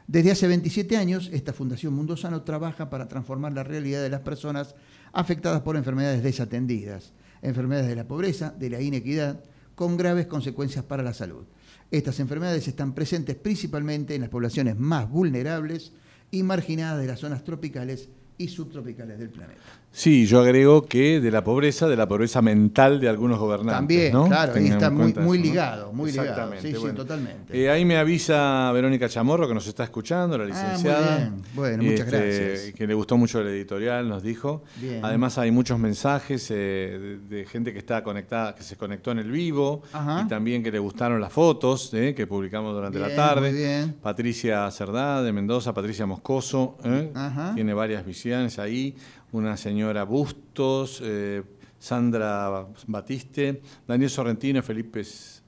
[0.06, 4.20] Desde hace 27 años, esta Fundación Mundo Sano trabaja para transformar la realidad de las
[4.20, 4.74] personas
[5.12, 9.42] afectadas por enfermedades desatendidas, enfermedades de la pobreza, de la inequidad,
[9.74, 11.44] con graves consecuencias para la salud.
[11.90, 15.92] Estas enfermedades están presentes principalmente en las poblaciones más vulnerables
[16.30, 19.60] y marginadas de las zonas tropicales y subtropicales del planeta.
[19.92, 23.76] Sí, yo agrego que de la pobreza, de la pobreza mental de algunos gobernantes.
[23.76, 24.28] También, ¿no?
[24.28, 26.28] claro, ahí está muy, muy eso, ligado, muy ligado.
[26.28, 26.94] Exactamente, Sí, sí, bueno.
[26.94, 27.60] totalmente.
[27.60, 31.16] Eh, ahí me avisa Verónica Chamorro que nos está escuchando, la Ah, muy licenciada.
[31.18, 31.42] bien.
[31.54, 32.74] Bueno, muchas Este, gracias.
[32.76, 34.62] Que le gustó mucho el editorial, nos dijo.
[34.80, 35.04] Bien.
[35.04, 39.18] Además hay muchos mensajes eh, de, de gente que está conectada, que se conectó en
[39.18, 40.22] el vivo Ajá.
[40.24, 43.50] y también que le gustaron las fotos eh, que publicamos durante la Bien, tarde.
[43.50, 43.96] muy bien.
[44.00, 47.10] Patricia Cerdá de Mendoza, Patricia Moscoso, eh,
[47.56, 48.94] tiene varias visiones ahí.
[49.32, 51.42] Una señora Bustos, eh,
[51.78, 55.02] Sandra Batiste, Daniel Sorrentino, Felipe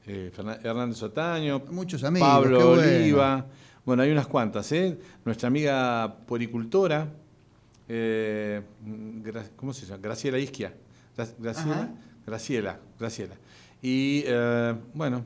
[0.07, 2.83] eh, Hernández Otaño, Muchos amigos, Pablo bueno.
[2.83, 3.47] Oliva.
[3.85, 4.97] Bueno, hay unas cuantas, ¿eh?
[5.25, 7.09] Nuestra amiga poricultora,
[7.89, 8.63] eh,
[9.57, 10.01] ¿cómo se llama?
[10.01, 10.73] Graciela Isquia.
[11.17, 11.91] Gra- Graciela.
[12.25, 13.35] Graciela, Graciela.
[13.83, 14.25] Y,
[14.95, 15.25] bueno,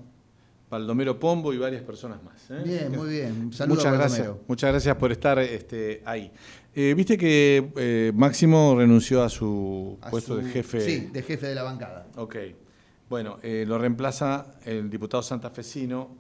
[0.71, 2.51] Baldomero Pombo y varias personas más.
[2.51, 2.63] ¿eh?
[2.65, 3.53] Bien, muy bien.
[3.53, 6.33] Saludos Muchas gracias, muchas gracias por estar este, ahí.
[6.75, 10.81] Eh, Viste que eh, Máximo renunció a su A puesto su- de jefe.
[10.81, 12.09] Sí, de jefe de la bancada.
[12.17, 12.37] Ok.
[13.09, 16.11] Bueno, lo reemplaza el diputado santafesino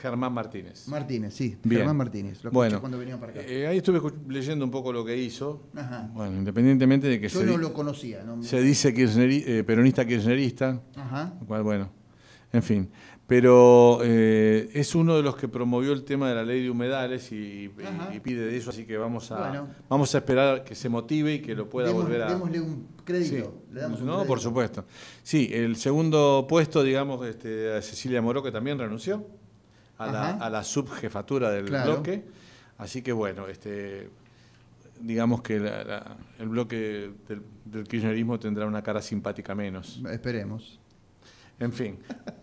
[0.00, 0.86] Germán Martínez.
[0.86, 1.56] Martínez, sí.
[1.64, 1.78] Bien.
[1.80, 2.44] Germán Martínez.
[2.44, 3.40] Lo bueno, cuando venía para acá.
[3.40, 5.64] ahí estuve leyendo un poco lo que hizo.
[5.74, 6.08] Ajá.
[6.14, 8.22] Bueno, independientemente de que Yo se, no lo conocía.
[8.22, 8.40] ¿no?
[8.44, 11.34] se dice kirchneri- peronista kirchnerista, Ajá.
[11.40, 11.90] lo cual, bueno,
[12.52, 12.90] en fin.
[13.26, 17.32] Pero eh, es uno de los que promovió el tema de la ley de humedales
[17.32, 18.14] y, y- Ajá.
[18.14, 19.68] y pide de eso, así que vamos a, Bueno.
[19.88, 22.28] vamos a esperar que se motive y que lo pueda Demos- volver a...
[22.30, 23.60] Démosle un crédito.
[23.66, 23.74] Sí.
[23.74, 24.28] Le damos un no, crédito.
[24.28, 24.84] por supuesto.
[25.22, 29.26] Sí, el segundo puesto, digamos, este, a Cecilia Moró, que también renunció
[29.96, 30.44] a la, Ajá.
[30.44, 31.92] a la subjefatura del Claro.
[31.94, 32.24] bloque.
[32.76, 34.10] Así que bueno, este,
[35.00, 40.02] digamos que la- la- el bloque del, del kirchnerismo tendrá una cara simpática menos.
[40.10, 40.78] Esperemos.
[41.60, 41.98] En fin,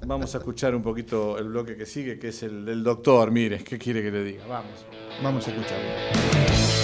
[0.05, 3.31] vamos a escuchar un poquito el bloque que sigue, que es el del doctor.
[3.31, 4.45] Mire, ¿qué quiere que le diga?
[4.47, 4.85] Vamos.
[5.21, 6.80] Vamos a escucharlo.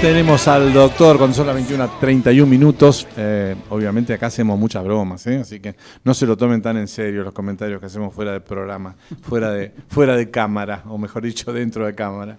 [0.00, 3.06] Tenemos al doctor cuando son las 21 a 31 minutos.
[3.16, 5.38] Eh, obviamente acá hacemos muchas bromas, ¿eh?
[5.38, 8.42] así que no se lo tomen tan en serio los comentarios que hacemos fuera del
[8.42, 12.36] programa, fuera de, fuera de cámara, o mejor dicho, dentro de cámara.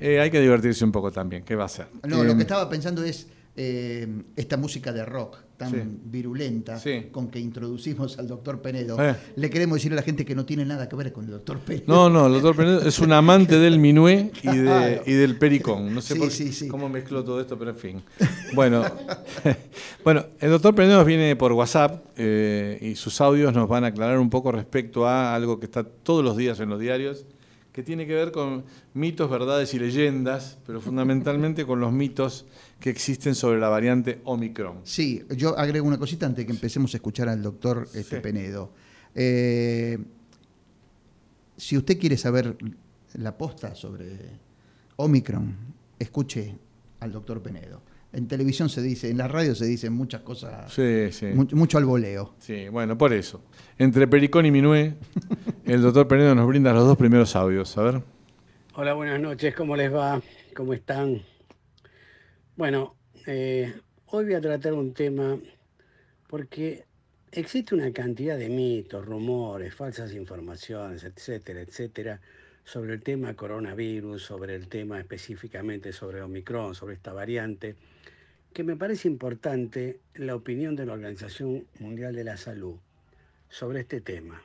[0.00, 1.88] Eh, hay que divertirse un poco también, ¿qué va a ser?
[2.04, 5.78] No, lo que estaba pensando es esta música de rock tan Sí.
[6.04, 7.08] virulenta Sí.
[7.10, 9.14] con que introducimos al doctor Penedo, Eh.
[9.36, 11.58] le queremos decir a la gente que no tiene nada que ver con el doctor
[11.58, 11.84] Penedo.
[11.88, 15.02] No, no, el doctor Penedo es un amante del minué y, de- Claro.
[15.04, 15.92] y del pericón.
[15.92, 18.02] No sé Sí, por cómo mezcló todo esto, pero en fin.
[18.54, 18.84] Bueno,
[20.04, 24.18] bueno el doctor Penedo viene por WhatsApp eh, y sus audios nos van a aclarar
[24.18, 27.26] un poco respecto a algo que está todos los días en los diarios,
[27.72, 32.44] que tiene que ver con mitos, verdades y leyendas, pero fundamentalmente con los mitos
[32.80, 34.80] que existen sobre la variante Omicron.
[34.84, 38.22] Sí, yo agrego una cosita antes de que empecemos a escuchar al doctor este, Sí.
[38.22, 38.72] Penedo.
[39.14, 39.98] Eh,
[41.56, 42.56] si usted quiere saber
[43.14, 44.16] la posta sobre
[44.96, 45.56] Omicron,
[45.98, 46.54] escuche
[47.00, 47.82] al doctor Penedo.
[48.12, 51.26] En televisión se dice, en la radio se dicen muchas cosas, Sí, sí.
[51.26, 52.34] mu- mucho al voleo.
[52.38, 53.42] Sí, bueno, por eso.
[53.76, 54.94] Entre Pericón y Minué,
[55.64, 57.76] el doctor Penedo nos brinda los dos primeros audios.
[57.76, 58.02] A ver.
[58.74, 60.22] Hola, buenas noches, ¿cómo les va?
[60.56, 61.20] ¿Cómo están?
[62.58, 63.72] Bueno, eh,
[64.06, 65.38] hoy voy a tratar un tema
[66.26, 66.86] porque
[67.30, 72.20] existe una cantidad de mitos, rumores, falsas informaciones, etcétera, etcétera,
[72.64, 77.76] sobre el tema coronavirus, sobre el tema específicamente sobre Omicron, sobre esta variante,
[78.52, 82.74] que me parece importante la opinión de la Organización Mundial de la Salud
[83.48, 84.42] sobre este tema.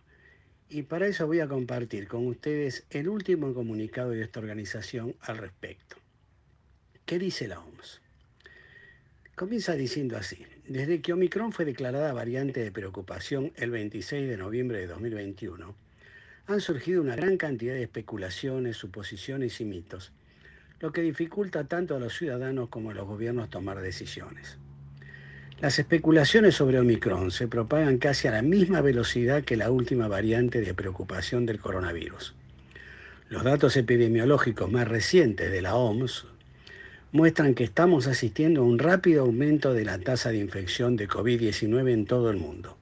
[0.70, 5.40] Y para eso voy a compartir con ustedes el último comunicado de esta organización al
[5.40, 5.96] respecto.
[7.08, 8.03] ¿Qué dice la OMS?
[9.36, 14.78] Comienza diciendo así, desde que Omicron fue declarada variante de preocupación el 26 de noviembre
[14.78, 15.76] de 2021,
[16.46, 20.12] han surgido una gran cantidad de especulaciones, suposiciones y mitos,
[20.80, 24.60] lo que dificulta tanto a los ciudadanos como a los gobiernos tomar decisiones.
[25.60, 30.62] Las especulaciones sobre Omicron se propagan casi a la misma velocidad que la última variante
[30.62, 32.36] de preocupación del coronavirus.
[33.30, 36.28] Los datos epidemiológicos más recientes de la OMS
[37.14, 41.92] muestran que estamos asistiendo a un rápido aumento de la tasa de infección de COVID-19
[41.92, 42.76] en todo el mundo.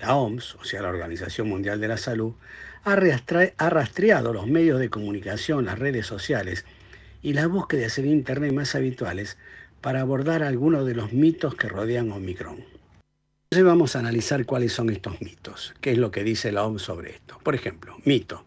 [0.00, 2.34] La OMS, o sea, la Organización Mundial de la Salud,
[2.84, 6.64] ha rastreado los medios de comunicación, las redes sociales
[7.20, 9.36] y las búsquedas en Internet más habituales
[9.80, 12.64] para abordar algunos de los mitos que rodean Omicron.
[13.50, 16.82] Entonces vamos a analizar cuáles son estos mitos, qué es lo que dice la OMS
[16.82, 17.38] sobre esto.
[17.42, 18.44] Por ejemplo, mito.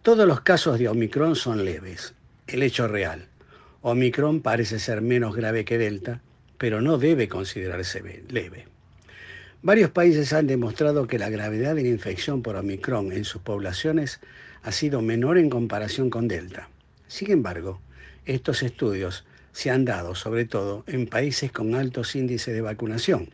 [0.00, 2.14] Todos los casos de Omicron son leves.
[2.46, 3.28] El hecho real.
[3.82, 6.20] Omicron parece ser menos grave que Delta,
[6.56, 8.66] pero no debe considerarse ve- leve.
[9.60, 14.20] Varios países han demostrado que la gravedad de la infección por Omicron en sus poblaciones
[14.62, 16.68] ha sido menor en comparación con Delta.
[17.08, 17.80] Sin embargo,
[18.24, 23.30] estos estudios se han dado sobre todo en países con altos índices de vacunación.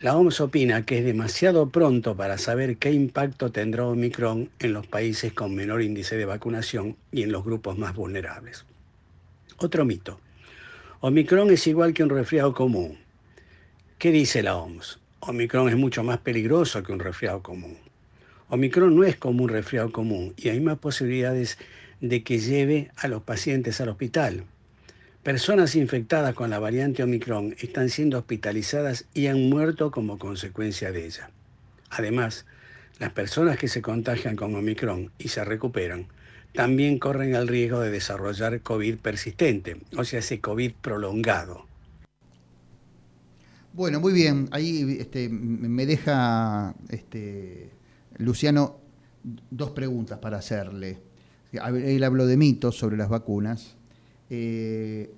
[0.00, 4.88] La OMS opina que es demasiado pronto para saber qué impacto tendrá Omicron en los
[4.88, 8.66] países con menor índice de vacunación y en los grupos más vulnerables.
[9.58, 10.20] Otro mito.
[11.00, 12.98] Omicron es igual que un resfriado común.
[13.98, 14.98] ¿Qué dice la OMS?
[15.20, 17.78] Omicron es mucho más peligroso que un resfriado común.
[18.48, 21.58] Omicron no es como un resfriado común y hay más posibilidades
[22.00, 24.44] de que lleve a los pacientes al hospital.
[25.22, 31.06] Personas infectadas con la variante Omicron están siendo hospitalizadas y han muerto como consecuencia de
[31.06, 31.30] ella.
[31.90, 32.44] Además,
[32.98, 36.08] las personas que se contagian con Omicron y se recuperan
[36.52, 41.66] también corren el riesgo de desarrollar COVID persistente, o sea, ese COVID prolongado.
[43.74, 44.48] Bueno, muy bien.
[44.50, 47.70] Ahí este, me deja este,
[48.18, 48.76] Luciano
[49.50, 50.98] dos preguntas para hacerle.
[51.52, 53.76] Él habló de mitos sobre las vacunas.
[54.28, 55.10] Eh,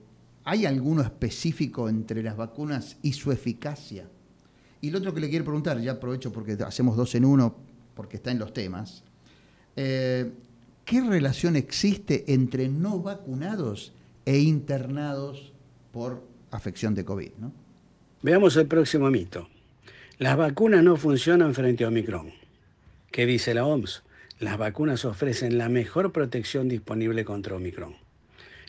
[0.44, 4.08] ¿Hay alguno específico entre las vacunas y su eficacia?
[4.80, 7.56] Y lo otro que le quiero preguntar, ya aprovecho porque hacemos dos en uno,
[7.94, 9.02] porque está en los temas.
[9.74, 10.30] Eh,
[10.84, 13.94] ¿Qué relación existe entre no vacunados
[14.26, 15.52] e internados
[15.92, 17.30] por afección de COVID?
[18.20, 19.48] Veamos el próximo mito.
[20.18, 22.32] Las vacunas no funcionan frente a Omicron.
[23.10, 24.02] ¿Qué dice la OMS?
[24.38, 27.96] Las vacunas ofrecen la mejor protección disponible contra Omicron.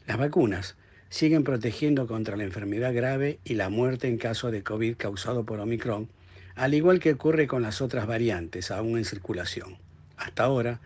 [0.08, 0.78] Las vacunas
[1.10, 5.60] siguen protegiendo contra la enfermedad grave y la muerte en caso de COVID causado por
[5.60, 6.08] Omicron,
[6.56, 9.78] al igual que ocurre con las otras variantes aún en circulación.
[10.16, 10.80] Hasta ahora,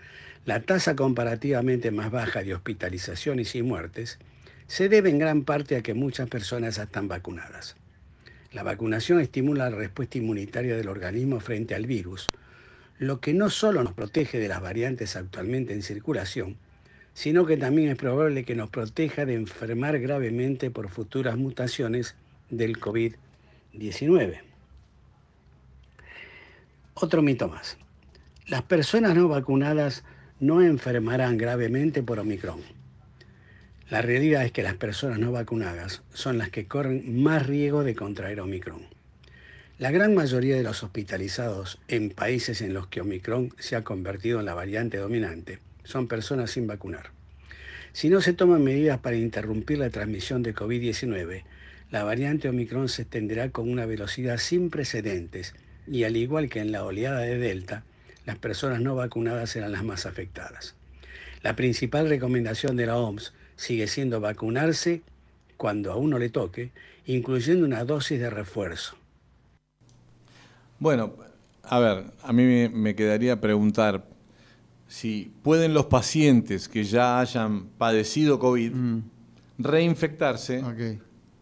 [0.45, 4.19] la tasa comparativamente más baja de hospitalizaciones y muertes
[4.67, 7.75] se debe en gran parte a que muchas personas están vacunadas.
[8.51, 12.31] La vacunación estimula la respuesta inmunitaria del organismo frente al virus,
[12.97, 16.57] lo que no solo nos protege de las variantes actualmente en circulación,
[17.13, 22.15] sino que también es probable que nos proteja de enfermar gravemente por futuras mutaciones
[22.49, 24.39] del COVID-19.
[26.93, 27.77] Otro mito más.
[28.47, 30.03] Las personas no vacunadas
[30.39, 32.61] no enfermarán gravemente por Omicron.
[33.89, 37.95] La realidad es que las personas no vacunadas son las que corren más riesgo de
[37.95, 38.81] contraer Omicron.
[39.79, 44.39] La gran mayoría de los hospitalizados en países en los que Omicron se ha convertido
[44.39, 47.11] en la variante dominante son personas sin vacunar.
[47.93, 51.43] Si no se toman medidas para interrumpir la transmisión de COVID-19,
[51.89, 55.55] la variante Omicron se extenderá con una velocidad sin precedentes
[55.87, 57.83] y al igual que en la oleada de Delta,
[58.29, 60.75] las personas no vacunadas serán las más afectadas.
[61.41, 65.01] La principal recomendación de la OMS sigue siendo vacunarse
[65.57, 66.71] cuando a uno le toque,
[67.07, 68.95] incluyendo una dosis de refuerzo.
[70.77, 71.15] Bueno,
[71.63, 74.05] a ver, a mí me quedaría preguntar
[74.87, 79.01] si pueden los pacientes que ya hayan padecido COVID Mm,
[79.57, 80.63] reinfectarse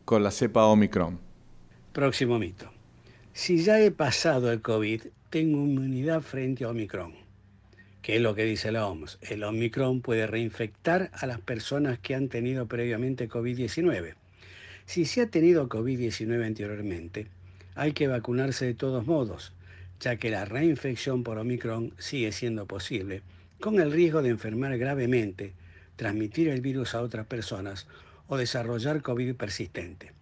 [0.06, 1.20] con la cepa Omicron.
[1.92, 2.72] Próximo mito.
[3.34, 5.02] Si ya he pasado el COVID,
[5.38, 7.14] tengo inmunidad frente a Omicron.
[8.02, 9.20] ¿Qué es lo que dice la OMS?
[9.22, 14.16] El Omicron puede reinfectar a las personas que han tenido previamente COVID-19.
[14.88, 17.28] Si se ha tenido COVID-19 anteriormente,
[17.76, 19.54] hay que vacunarse de todos modos,
[20.00, 23.22] ya que la reinfección por Omicron sigue siendo posible,
[23.60, 25.54] con el riesgo de enfermar gravemente,
[25.98, 27.86] transmitir el virus a otras personas
[28.26, 30.14] o desarrollar COVID persistente.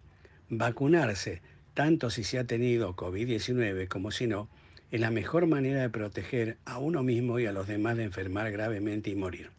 [0.49, 1.41] Vacunarse,
[1.73, 4.49] tanto si se ha tenido COVID-19 como si no,
[4.91, 8.51] es la mejor manera de proteger a uno mismo y a los demás de enfermar
[8.51, 9.49] gravemente y morir.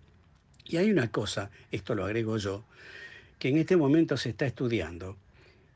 [0.64, 2.64] Y hay una cosa, esto lo agrego yo,
[3.38, 5.16] que en este momento se está estudiando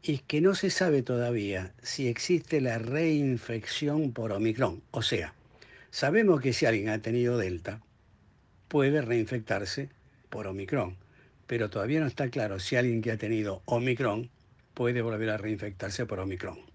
[0.03, 4.83] y que no se sabe todavía si existe la reinfección por Omicron.
[4.91, 5.35] O sea,
[5.91, 7.81] sabemos que si alguien ha tenido Delta,
[8.69, 9.91] puede reinfectarse
[10.31, 10.97] por Omicron,
[11.47, 14.31] pero todavía no está claro si alguien que ha tenido Omicron
[14.75, 16.70] puede volver a reinfectarse por Omicron.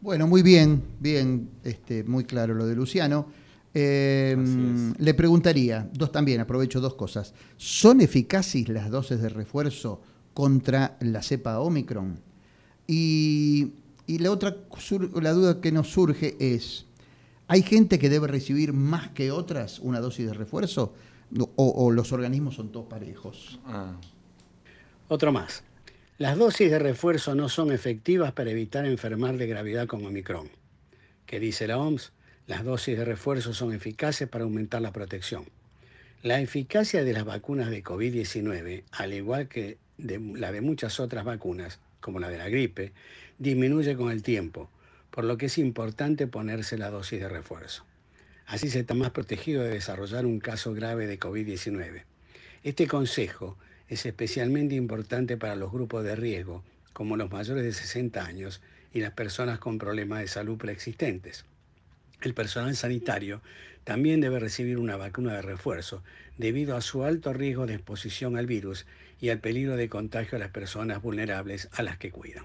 [0.00, 3.26] Bueno, muy bien, bien, este, muy claro lo de Luciano.
[3.74, 4.36] Eh,
[4.98, 7.34] le preguntaría, dos también, aprovecho dos cosas.
[7.56, 10.00] ¿Son eficaces las dosis de refuerzo
[10.34, 12.20] contra la cepa Omicron?
[12.86, 13.72] Y,
[14.06, 16.86] y la otra sur- la duda que nos surge es,
[17.48, 20.94] ¿hay gente que debe recibir más que otras una dosis de refuerzo?
[21.38, 23.58] ¿O, o los organismos son todos parejos?
[23.66, 23.92] Ah,
[25.08, 25.62] Otro más.
[26.18, 30.50] Las dosis de refuerzo no son efectivas para evitar enfermar de gravedad con Omicron.
[31.26, 32.10] ¿Qué dice la OMS?
[32.48, 35.44] Las dosis de refuerzo son eficaces para aumentar la protección.
[36.24, 41.78] La eficacia de las vacunas de COVID-19, al igual que la de muchas otras vacunas,
[42.00, 42.90] como la de la gripe,
[43.38, 44.68] disminuye con el tiempo,
[45.12, 47.84] por lo que es importante ponerse la dosis de refuerzo.
[48.44, 52.02] Así se está más protegido de desarrollar un caso grave de COVID-19.
[52.64, 53.56] Este consejo
[53.88, 56.62] es especialmente importante para los grupos de riesgo,
[56.92, 58.60] como los mayores de 60 años
[58.92, 61.44] y las personas con problemas de salud preexistentes.
[62.20, 63.40] El personal sanitario
[63.84, 66.02] también debe recibir una vacuna de refuerzo
[66.36, 68.86] debido a su alto riesgo de exposición al virus
[69.20, 72.44] y al peligro de contagio a las personas vulnerables a las que cuidan.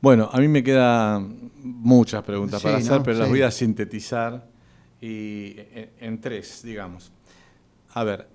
[0.00, 3.02] Bueno, a mí me quedan muchas preguntas Sí, para hacer, ¿no?
[3.02, 4.46] pero las voy a sintetizar
[5.00, 7.12] y en, en tres, digamos.
[7.94, 8.28] A ver,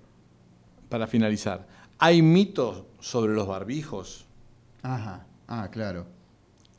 [0.92, 1.66] para finalizar,
[1.98, 4.26] ¿hay mitos sobre los barbijos?
[4.82, 6.06] Ajá, ah, claro.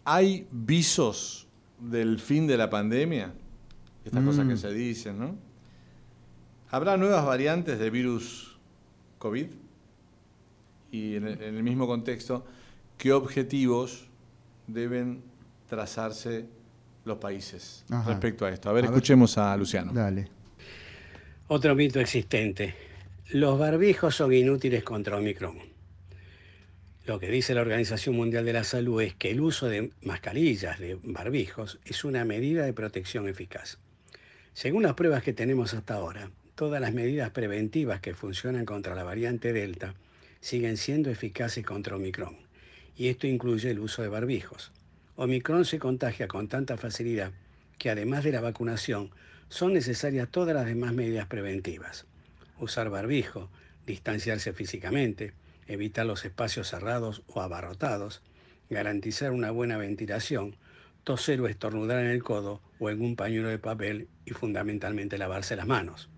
[0.05, 1.47] ¿Hay visos
[1.79, 3.33] del fin de la pandemia?
[4.05, 4.57] Estas cosas que Mm.
[4.57, 5.35] se dicen, ¿no?
[6.69, 8.55] ¿Habrá nuevas variantes de virus
[9.17, 9.47] COVID?
[10.91, 12.45] Y en el, en el mismo contexto,
[12.99, 14.05] ¿qué objetivos
[14.67, 15.23] deben
[15.67, 16.45] trazarse
[17.03, 18.11] los países Ajá.
[18.11, 18.69] respecto a esto?
[18.69, 18.95] A ver, A ver.
[18.95, 19.91] escuchemos a Luciano.
[19.91, 20.27] Dale.
[21.47, 22.75] Otro mito existente.
[23.33, 25.57] Los barbijos son inútiles contra Omicron.
[27.07, 30.77] Lo que dice la Organización Mundial de la Salud es que el uso de mascarillas,
[30.77, 33.79] de barbijos, es una medida de protección eficaz.
[34.53, 39.03] Según las pruebas que tenemos hasta ahora, todas las medidas preventivas que funcionan contra la
[39.03, 39.95] variante Delta
[40.39, 42.37] siguen siendo eficaces contra Omicron.
[42.95, 44.71] Y esto incluye el uso de barbijos.
[45.15, 47.31] Omicron se contagia con tanta facilidad
[47.79, 49.09] que además de la vacunación,
[49.49, 52.05] son necesarias todas las demás medidas preventivas.
[52.59, 53.49] Usar barbijo,
[53.85, 55.33] distanciarse físicamente,
[55.67, 58.21] evitar los espacios cerrados o abarrotados,
[58.69, 60.55] garantizar una buena ventilación,
[61.03, 65.55] toser o estornudar en el codo o en un pañuelo de papel y fundamentalmente lavarse
[65.55, 66.09] las manos.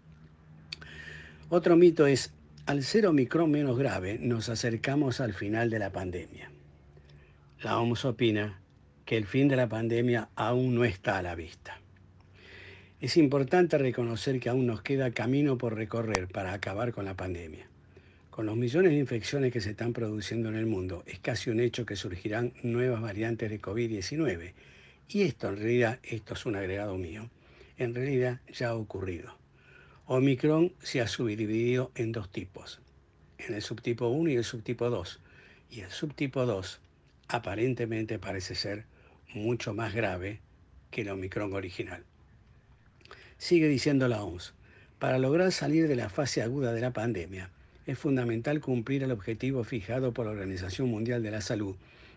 [1.49, 2.33] Otro mito es,
[2.65, 6.51] al ser Omicron menos grave, nos acercamos al final de la pandemia.
[7.61, 8.59] La OMS opina
[9.05, 11.79] que el fin de la pandemia aún no está a la vista.
[13.05, 17.67] Es importante reconocer que aún nos queda camino por recorrer para acabar con la pandemia.
[18.31, 21.59] Con los millones de infecciones que se están produciendo en el mundo, es casi un
[21.59, 24.53] hecho que surgirán nuevas variantes de COVID-19.
[25.07, 27.29] Y esto en realidad, esto es un agregado mío,
[27.77, 29.37] en realidad ya ha ocurrido.
[30.07, 32.81] Omicron se ha subdividido en dos tipos.
[33.37, 35.19] en el subtipo 1 y el subtipo 2.
[35.69, 36.81] Y el subtipo 2
[37.27, 38.85] aparentemente parece ser
[39.31, 40.39] mucho más grave
[40.89, 42.03] que el Omicron original.
[43.37, 44.53] Sigue diciendo la OMS,
[44.97, 47.49] para lograr salir de la fase aguda de la pandemia,
[47.85, 51.75] es fundamental cumplir el objetivo fijado por la Organización Mundial de la Salud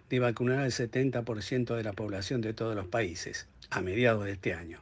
[0.09, 4.55] de vacunar al 70% de la población de todos los países a mediados de este
[4.55, 4.81] año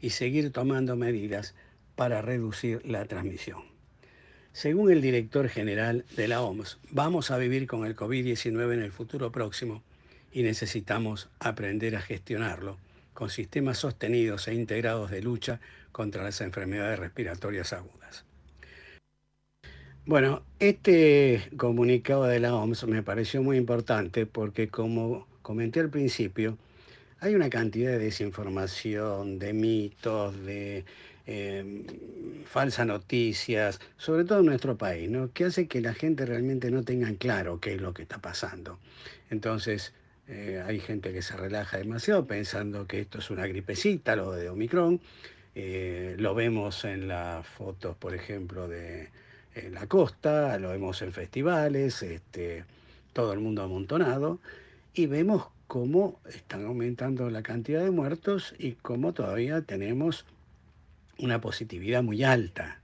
[0.00, 1.54] y seguir tomando medidas
[1.96, 3.62] para reducir la transmisión.
[4.52, 8.92] Según el director general de la OMS, vamos a vivir con el COVID-19 en el
[8.92, 9.82] futuro próximo
[10.32, 12.76] y necesitamos aprender a gestionarlo
[13.18, 15.58] con sistemas sostenidos e integrados de lucha
[15.90, 18.24] contra las enfermedades respiratorias agudas.
[20.06, 26.58] Bueno, este comunicado de la OMS me pareció muy importante porque como comenté al principio,
[27.18, 30.84] hay una cantidad de desinformación, de mitos, de
[31.26, 31.84] eh,
[32.44, 35.32] falsas noticias, sobre todo en nuestro país, ¿no?
[35.32, 38.78] que hace que la gente realmente no tenga claro qué es lo que está pasando.
[39.28, 39.92] Entonces,
[40.28, 44.50] eh, hay gente que se relaja demasiado pensando que esto es una gripecita, lo de
[44.50, 45.00] Omicron.
[45.54, 49.10] Eh, lo vemos en las fotos, por ejemplo, de
[49.72, 52.64] la costa, lo vemos en festivales, este,
[53.12, 54.38] todo el mundo amontonado,
[54.94, 60.24] y vemos cómo están aumentando la cantidad de muertos y cómo todavía tenemos
[61.18, 62.80] una positividad muy alta.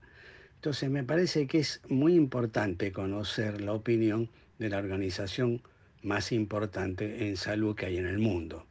[0.55, 4.29] Entonces me parece que es muy importante conocer la opinión
[4.59, 5.61] de la organización
[6.05, 8.65] más importante en salud que hay en el mundo.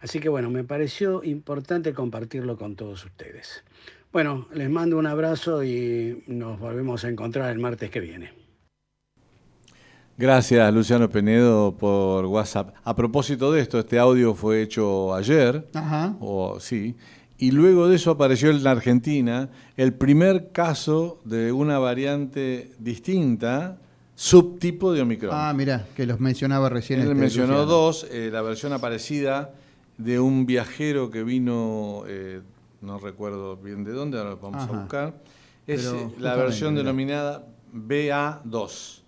[0.00, 3.64] Así que bueno, me pareció importante compartirlo con todos ustedes.
[4.12, 8.32] Bueno, les mando un abrazo y nos volvemos a encontrar el martes que viene.
[10.16, 12.74] Gracias, Luciano Penedo, por WhatsApp.
[12.84, 16.16] A propósito de esto, este audio fue hecho ayer, Ajá.
[16.20, 16.94] o sí,
[17.36, 23.78] y luego de eso apareció en la Argentina el primer caso de una variante distinta,
[24.14, 25.30] subtipo de Omicron.
[25.34, 27.00] Ah, mira, que los mencionaba recién.
[27.00, 27.66] Él este mencionó Luciano.
[27.70, 29.52] dos, eh, la versión aparecida
[29.98, 32.40] de un viajero que vino, eh,
[32.80, 34.74] no recuerdo bien de dónde, ahora lo vamos Ajá.
[34.76, 35.14] a buscar,
[35.66, 36.82] es Pero eh, la versión mira.
[36.84, 39.00] denominada BA2.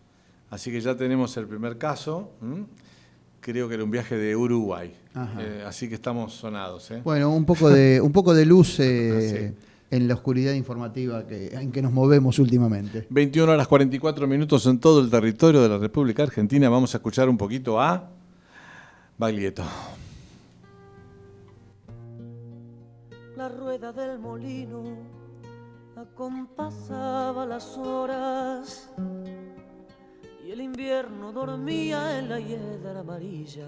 [0.51, 2.31] Así que ya tenemos el primer caso,
[3.41, 4.95] creo que era un viaje de Uruguay.
[5.39, 6.91] Eh, así que estamos sonados.
[7.03, 9.55] Bueno, un poco de, un poco de luz Ah, sí.
[9.91, 13.07] En la oscuridad informativa que, en que nos movemos últimamente.
[13.11, 16.69] 21 horas 44 minutos en todo el territorio de la República Argentina.
[16.69, 18.11] Vamos a escuchar un poquito a
[19.19, 19.65] Baglietto.
[23.37, 24.83] La rueda del molino
[25.97, 28.91] acompasaba las horas
[30.47, 33.67] y el invierno dormía en la hiedra amarilla.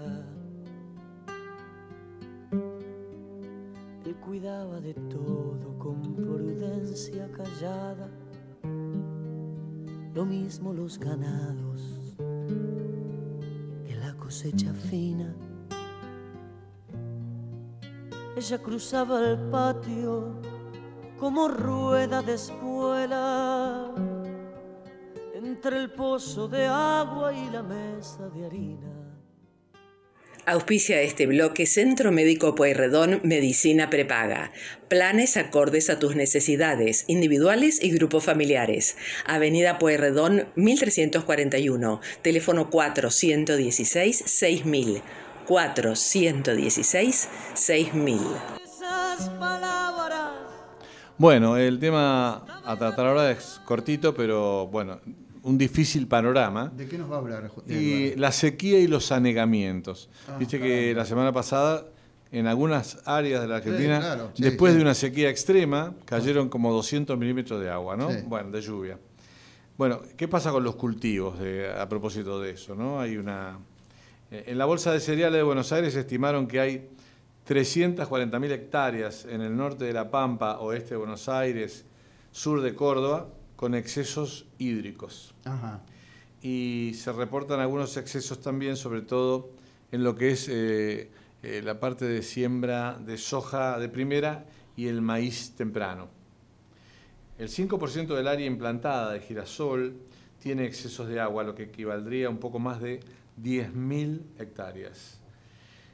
[4.19, 8.09] Cuidaba de todo con prudencia callada,
[10.13, 11.81] lo mismo los ganados
[13.85, 15.35] que la cosecha fina.
[18.35, 20.39] Ella cruzaba el patio
[21.19, 23.93] como rueda de espuela
[25.33, 28.98] entre el pozo de agua y la mesa de harina.
[30.49, 34.51] Auspicia este bloque Centro Médico Pueyrredón Medicina Prepaga.
[34.87, 38.97] Planes acordes a tus necesidades, individuales y grupos familiares.
[39.27, 45.03] Avenida Pueyrredón 1341, teléfono 416 6000.
[45.45, 48.19] 416 6000.
[48.63, 50.31] Esas palabras
[51.19, 54.99] Bueno, el tema a tratar ahora es cortito, pero bueno,
[55.43, 56.71] un difícil panorama.
[56.75, 57.51] ¿De qué nos va a hablar?
[57.67, 60.09] Y la sequía y los anegamientos.
[60.27, 61.85] Ah, Viste que la semana pasada,
[62.31, 64.77] en algunas áreas de la Argentina, claro, sí, después sí.
[64.77, 68.09] de una sequía extrema, cayeron como 200 milímetros de agua, ¿no?
[68.27, 68.99] Bueno, de lluvia.
[69.77, 72.75] Bueno, ¿qué pasa con los cultivos de- a propósito de eso?
[72.75, 72.99] ¿no?
[72.99, 73.57] Hay una.
[74.29, 76.89] eh, En la Bolsa de Cereales de Buenos Aires estimaron que hay
[77.47, 81.85] 340.000 hectáreas en el norte de La Pampa, oeste de Buenos Aires,
[82.31, 83.27] sur de Córdoba,
[83.59, 85.81] con excesos hídricos Ajá.
[86.41, 89.49] y se reportan algunos excesos también, sobre todo
[89.91, 91.09] en lo que es eh,
[91.43, 94.45] eh, la parte de siembra de soja de primera
[94.77, 96.07] y el maíz temprano.
[97.37, 100.03] El 5% del área implantada de girasol
[100.41, 103.01] tiene excesos de agua, lo que equivaldría a un poco más de
[103.43, 105.18] 10.000 hectáreas.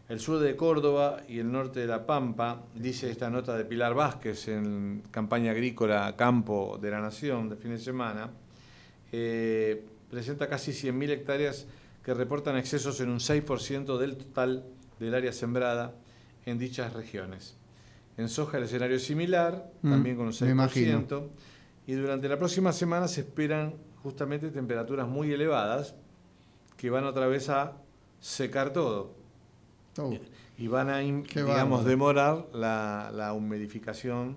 [0.08, 3.96] El sur de Córdoba y el norte de La Pampa, dice esta nota de Pilar
[3.96, 8.30] Vázquez en campaña agrícola Campo de la Nación de fin de semana,
[9.12, 11.66] eh, presenta casi 100.000 hectáreas
[12.04, 14.64] que reportan excesos en un 6% del total
[15.00, 15.96] del área sembrada
[16.46, 17.58] en dichas regiones.
[18.18, 21.00] En soja el escenario es similar, Mm, también con un me imagino.
[21.00, 21.30] 6%,
[21.88, 25.96] y durante la próxima semana se esperan justamente temperaturas muy elevadas
[26.78, 27.74] que van otra vez a
[28.20, 29.25] secar todo.
[29.98, 30.14] Oh,
[30.58, 34.36] Y van a, digamos, demorar la, la humedificación,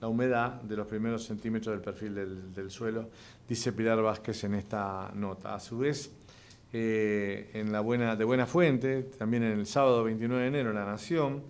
[0.00, 3.08] la humedad de los primeros centímetros del perfil del, del suelo,
[3.48, 5.54] dice Pilar Vázquez en esta nota.
[5.54, 6.10] A su vez,
[6.72, 10.76] eh, en la buena, de buena fuente, también en el sábado 29 de enero, en
[10.76, 11.42] La Nación,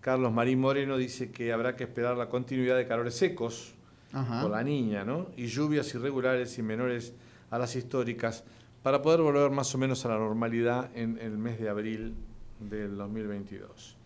[0.00, 3.74] Carlos Marín Moreno dice que habrá que esperar la continuidad de calores secos
[4.12, 4.42] Ajá.
[4.42, 5.26] por la niña, ¿no?
[5.36, 7.12] Y lluvias irregulares y menores
[7.50, 8.44] a las históricas
[8.82, 12.14] para poder volver más o menos a la normalidad en el mes de abril
[12.60, 13.96] del 2022.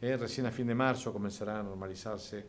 [0.00, 2.44] Eh, recién a fin de marzo comenzará a normalizarse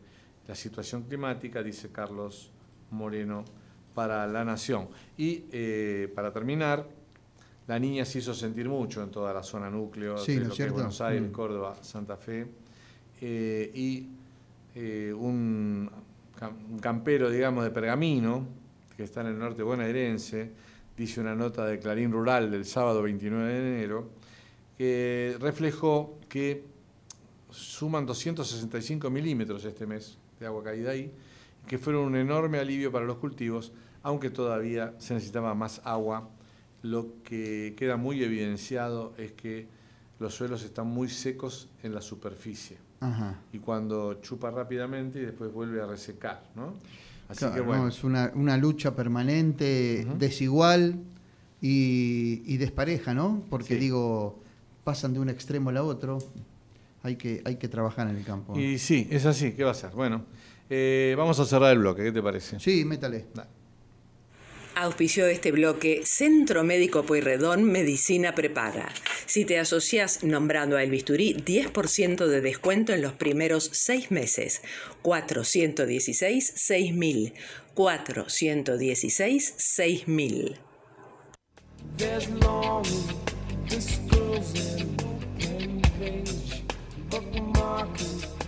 [0.46, 2.50] la situación climática, dice Carlos
[2.90, 3.44] Moreno
[3.94, 4.88] para La Nación.
[5.16, 6.86] Y eh, para terminar,
[7.66, 10.70] la niña se hizo sentir mucho en toda la zona núcleo Sí, de.
[10.70, 11.32] Buenos Aires, Mm.
[11.32, 12.46] Córdoba, Santa Fe.
[13.20, 14.08] Eh, y
[15.12, 15.90] un,
[16.70, 18.46] un campero, digamos, de Pergamino,
[18.96, 20.50] que está en el norte bonaerense,
[20.96, 24.10] dice una nota de Clarín Rural del sábado 29 de enero,
[24.80, 26.64] que reflejó que
[27.50, 31.12] suman 265 milímetros este mes de agua caída ahí,
[31.66, 33.72] que fueron un enorme alivio para los cultivos,
[34.02, 36.30] aunque todavía se necesitaba más agua.
[36.80, 39.66] Lo que queda muy evidenciado es que
[40.18, 43.38] los suelos están muy secos en la superficie Ajá.
[43.52, 46.72] y cuando chupa rápidamente y después vuelve a resecar, ¿no?
[47.28, 50.94] Así Claro, que no, bueno, es una, una lucha permanente, desigual
[51.60, 53.42] y, y despareja, ¿no?
[53.50, 53.80] Porque Sí.
[53.80, 54.40] digo,
[54.90, 56.18] pasan de un extremo al otro.
[57.04, 58.58] Hay que, hay que trabajar en el campo.
[58.58, 59.90] y sí, es así, ¿qué va a ser?
[59.90, 60.26] Bueno,
[60.68, 62.58] eh, vamos a cerrar el bloque, ¿qué te parece?
[62.58, 63.26] Sí, métale.
[64.74, 68.88] Auspició este bloque Centro Médico Pueyrredón Medicina Prepaga.
[69.26, 74.60] Si te asocias nombrando a El Bisturí, 10% de descuento en los primeros seis meses.
[75.04, 77.32] 416-6000.
[77.76, 80.56] 416-6000.
[83.70, 85.80] This girl's in.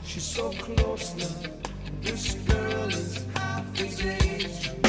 [0.05, 1.51] She's so close now.
[2.01, 4.82] This girl is half his age.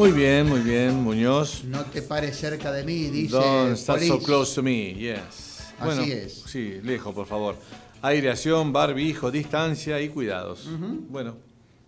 [0.00, 1.62] Muy bien, muy bien, Muñoz.
[1.64, 3.36] No te pares cerca de mí, dice.
[3.36, 5.74] Don't stand so close to me, yes.
[5.78, 6.42] Así es.
[6.46, 7.56] Sí, lejos, por favor.
[8.00, 10.66] Aireación, barbijo, distancia y cuidados.
[11.10, 11.36] Bueno,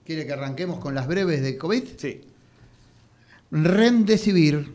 [0.04, 1.84] ¿Quiere que arranquemos con las breves de COVID?
[1.96, 2.20] sí.
[3.50, 4.68] Remdesivir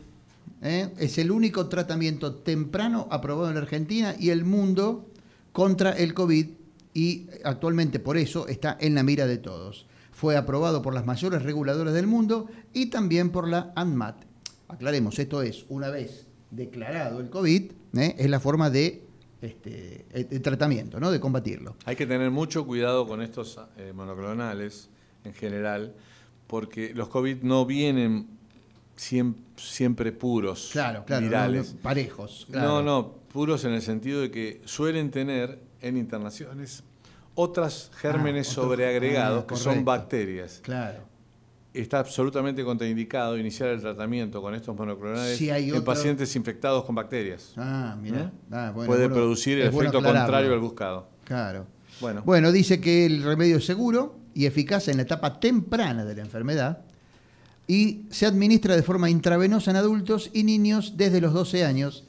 [0.64, 0.90] ¿eh?
[0.98, 5.06] es el único tratamiento temprano aprobado en la Argentina y el mundo
[5.52, 6.48] contra el COVID
[6.96, 9.86] y actualmente por eso está en la mira de todos.
[10.18, 14.16] Fue aprobado por las mayores reguladoras del mundo y también por la ANMAT.
[14.68, 18.16] Aclaremos, esto es, una vez declarado el COVID, ¿eh?
[18.18, 19.06] es la forma de
[19.44, 21.12] este, el- el tratamiento, ¿no?
[21.12, 21.76] de combatirlo.
[21.86, 24.90] Hay que tener mucho cuidado con estos eh, monoclonales
[25.24, 25.94] en general,
[26.48, 28.26] porque los COVID no vienen
[28.98, 31.76] siem- siempre puros, Claro, claro, virales.
[31.76, 32.48] no, parejos.
[32.50, 36.82] No, no, puros en el sentido de que suelen tener en internaciones
[37.38, 40.60] otras gérmenes Ah, otros- sobreagregados que son bacterias.
[40.64, 41.00] Claro.
[41.74, 46.84] Está absolutamente contraindicado iniciar el tratamiento con estos monoclonales Si hay en otro- pacientes infectados
[46.84, 47.54] con bacterias.
[47.56, 48.22] Ah, mira.
[48.22, 48.30] ¿Eh?
[48.52, 51.08] Ah, bueno, Puede bueno, producir el bueno efecto contrario al buscado.
[51.26, 51.68] Claro.
[52.02, 56.16] Bueno, Bueno, dice que el remedio es seguro y eficaz en la etapa temprana de
[56.16, 56.80] la enfermedad
[57.68, 62.04] y se administra de forma intravenosa en adultos y niños desde los 12 años.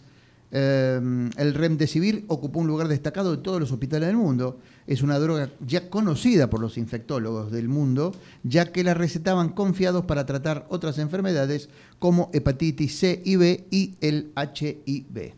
[0.51, 4.59] Eh, el remdesivir ocupó un lugar destacado en todos los hospitales del mundo.
[4.87, 10.05] Es una droga ya conocida por los infectólogos del mundo, ya que la recetaban confiados
[10.07, 11.69] para tratar otras enfermedades
[11.99, 15.35] como hepatitis C y B y el HIV.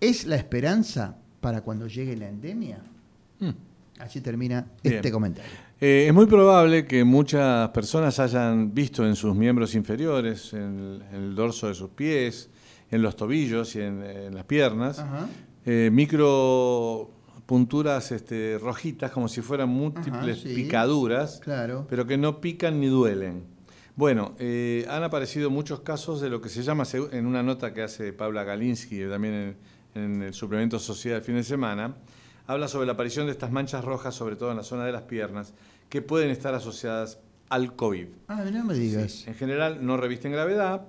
[0.00, 2.80] ¿Es la esperanza para cuando llegue la endemia?
[3.40, 3.50] Mm.
[4.00, 4.96] Así termina Bien.
[4.96, 5.52] este comentario.
[5.80, 11.02] Eh, es muy probable que muchas personas hayan visto en sus miembros inferiores, en el,
[11.12, 12.50] en el dorso de sus pies,
[12.92, 15.04] en los tobillos y en, en las piernas,
[15.66, 17.10] eh, micro
[17.46, 20.54] punturas este, rojitas como si fueran múltiples sí.
[20.54, 21.86] picaduras, Claro.
[21.90, 23.44] pero que no pican ni duelen.
[23.96, 27.82] Bueno, eh, han aparecido muchos casos de lo que se llama, en una nota que
[27.82, 29.56] hace Paula Galinsky, también
[29.94, 31.94] en, en el suplemento Sociedad del fin de semana,
[32.46, 35.02] habla sobre la aparición de estas manchas rojas, sobre todo en la zona de las
[35.02, 35.52] piernas,
[35.90, 37.18] que pueden estar asociadas
[37.50, 38.06] al COVID.
[38.28, 39.12] Ah, no me digas.
[39.12, 40.86] Sí, En general no revisten gravedad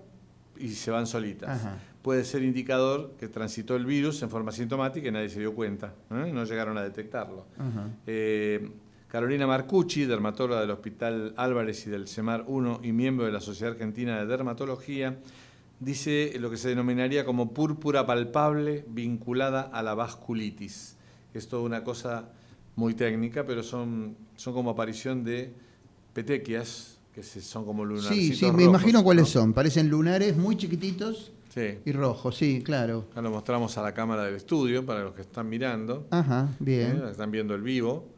[0.58, 1.50] y se van solitas.
[1.50, 1.78] Ajá.
[2.04, 5.96] Puede ser indicador que transitó el virus en forma sintomática y nadie se dio cuenta,
[6.12, 6.32] ¿eh?
[6.34, 7.46] no llegaron a detectarlo.
[8.06, 8.70] Eh,
[9.08, 13.72] Carolina Marcucci, dermatóloga del Hospital Álvarez y del CEMAR 1 y miembro de la Sociedad
[13.72, 15.18] Argentina de Dermatología,
[15.80, 20.98] dice lo que se denominaría como púrpura palpable vinculada a la vasculitis.
[21.34, 22.32] Es toda una cosa
[22.76, 25.54] muy técnica, pero son, son como aparición de
[26.14, 29.54] petequias, que son como lunarcitos Sí, sí, me rojos, imagino cuáles son.
[29.54, 31.78] Parecen lunares muy chiquititos Sí.
[31.86, 33.06] y rojos, sí, claro.
[33.12, 36.08] Acá lo mostramos a la cámara del estudio para los que están mirando.
[36.10, 36.56] Ajá, ¿eh?
[36.60, 37.04] bien.
[37.10, 38.10] Están viendo el vivo.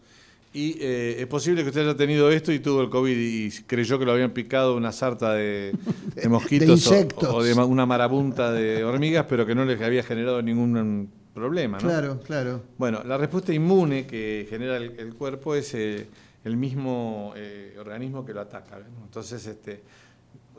[0.53, 3.99] Y eh, es posible que usted haya tenido esto y tuvo el COVID y creyó
[3.99, 5.73] que lo habían picado una sarta de,
[6.15, 7.29] de mosquitos de o- insectos.
[7.29, 11.77] O, de una marabunta de hormigas, pero que no les había generado ningún problema.
[11.77, 11.83] ¿no?
[11.89, 12.61] Claro, claro.
[12.77, 16.07] Bueno, la respuesta inmune que genera el, el cuerpo es eh,
[16.45, 18.79] el mismo eh, organismo que lo ataca.
[19.03, 19.83] Entonces, este,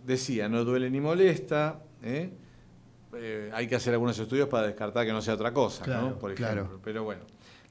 [0.07, 1.81] decía, no duele ni molesta.
[2.03, 2.29] ¿eh?
[3.19, 6.19] Eh, hay que hacer algunos estudios para descartar que no sea otra cosa, Claro, ¿no?
[6.19, 6.63] por claro.
[6.63, 6.81] ejemplo.
[6.85, 7.23] Pero bueno,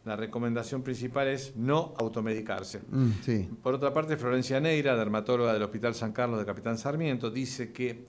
[0.06, 2.82] la recomendación principal es no automedicarse.
[2.90, 3.50] Mm, sí.
[3.64, 8.06] Por otra parte, Florencia Neira, dermatóloga del Hospital San Carlos de Capitán Sarmiento, dice que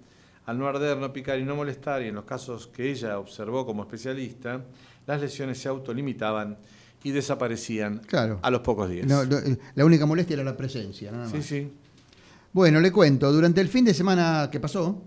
[0.47, 3.67] al no arder, no picar y no molestar, y en los casos que ella observó
[3.67, 4.65] como especialista,
[5.07, 6.59] las lesiones se autolimitaban
[7.03, 8.39] y desaparecían Claro.
[8.43, 9.07] a los pocos días.
[9.07, 9.39] No, no,
[9.75, 11.33] la única molestia era la presencia, nada más.
[11.33, 11.73] sí, sí.
[12.53, 15.03] Bueno, le cuento, durante el fin de semana que pasó,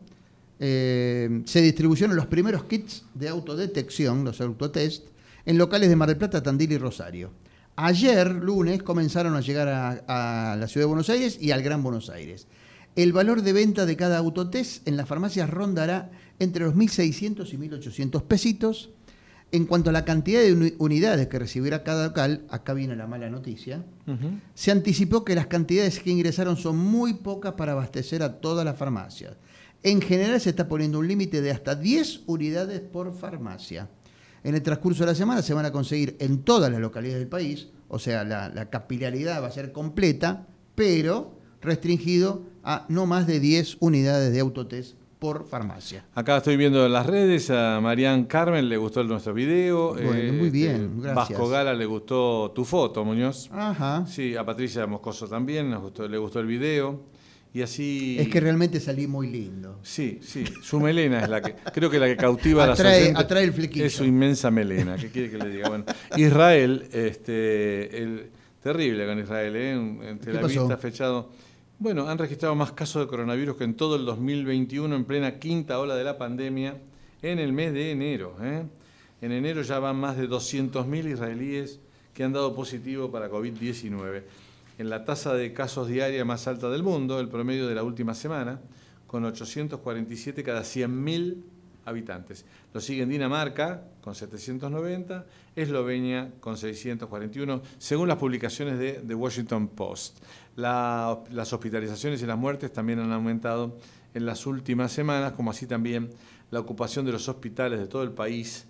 [0.60, 5.06] eh, se distribuyeron los primeros kits de autodetección, los autotest,
[5.46, 7.32] en locales de Mar del Plata, Tandil y Rosario.
[7.76, 11.82] Ayer, lunes, comenzaron a llegar a, a la ciudad de Buenos Aires y al Gran
[11.82, 12.48] Buenos Aires.
[12.96, 17.58] El valor de venta de cada autotest en las farmacias rondará entre los 1.600 y
[17.58, 18.90] 1.800 pesitos.
[19.52, 23.08] En cuanto a la cantidad de uni- unidades que recibirá cada local, acá viene la
[23.08, 23.84] mala noticia,
[24.54, 28.78] se anticipó que las cantidades que ingresaron son muy pocas para abastecer a todas las
[28.78, 29.38] farmacias.
[29.84, 33.90] En general se está poniendo un límite de hasta 10 unidades por farmacia.
[34.44, 37.30] En el transcurso de la semana se van a conseguir en todas las localidades del
[37.30, 43.28] país, o sea, la, la capilaridad va a ser completa, pero restringido a no más
[43.28, 46.06] de 10 unidades de autotest por farmacia.
[46.16, 49.94] Acá estoy viendo en las redes, a Marian Carmen le gustó nuestro video.
[49.94, 51.38] Bueno, muy bien, gracias.
[51.38, 53.50] Vasco Gala le gustó tu foto, Muñoz.
[53.52, 54.06] Ajá.
[54.08, 57.02] Sí, a Patricia Moscoso también nos gustó- le gustó el video.
[57.54, 58.18] Y así...
[58.20, 59.80] Es que realmente salí muy lindo.
[59.82, 63.42] Sí, sí, su melena es la que, creo que la que cautiva a las Atrae-
[63.44, 63.86] el flequillo.
[63.86, 65.70] Es su inmensa melena, ¿qué quiere que le diga?
[65.70, 65.86] Bueno,
[66.16, 68.30] Israel, este, el,
[68.62, 69.72] terrible con Israel, ¿eh?
[69.72, 71.32] En- Tel ¿Qué Aviv está fechado.
[71.80, 75.80] Bueno, han registrado más casos de coronavirus que en todo el 2021, en plena quinta
[75.80, 76.76] ola de la pandemia,
[77.22, 78.36] en el mes de enero.
[78.44, 78.64] ¿eh?
[79.22, 81.80] En enero ya van más de 200.000 israelíes
[82.14, 84.22] que han dado positivo para COVID-19.
[84.80, 88.16] En la tasa de casos diaria más alta del mundo, el promedio de la última
[88.16, 88.62] semana,
[89.08, 91.36] con 847 cada 100.000
[91.84, 92.46] habitantes.
[92.74, 100.20] Lo siguen Dinamarca con 790, Eslovenia con 641, según las publicaciones de The Washington Post.
[100.56, 103.76] La- las hospitalizaciones y las muertes también han aumentado
[104.14, 106.10] en las últimas semanas, como así también
[106.52, 108.66] la ocupación de los hospitales de todo el país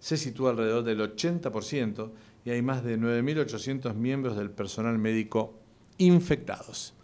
[0.00, 2.10] se sitúa alrededor del 80%
[2.44, 5.58] y hay más de 9.800 miembros del personal médico
[5.98, 6.94] infectados.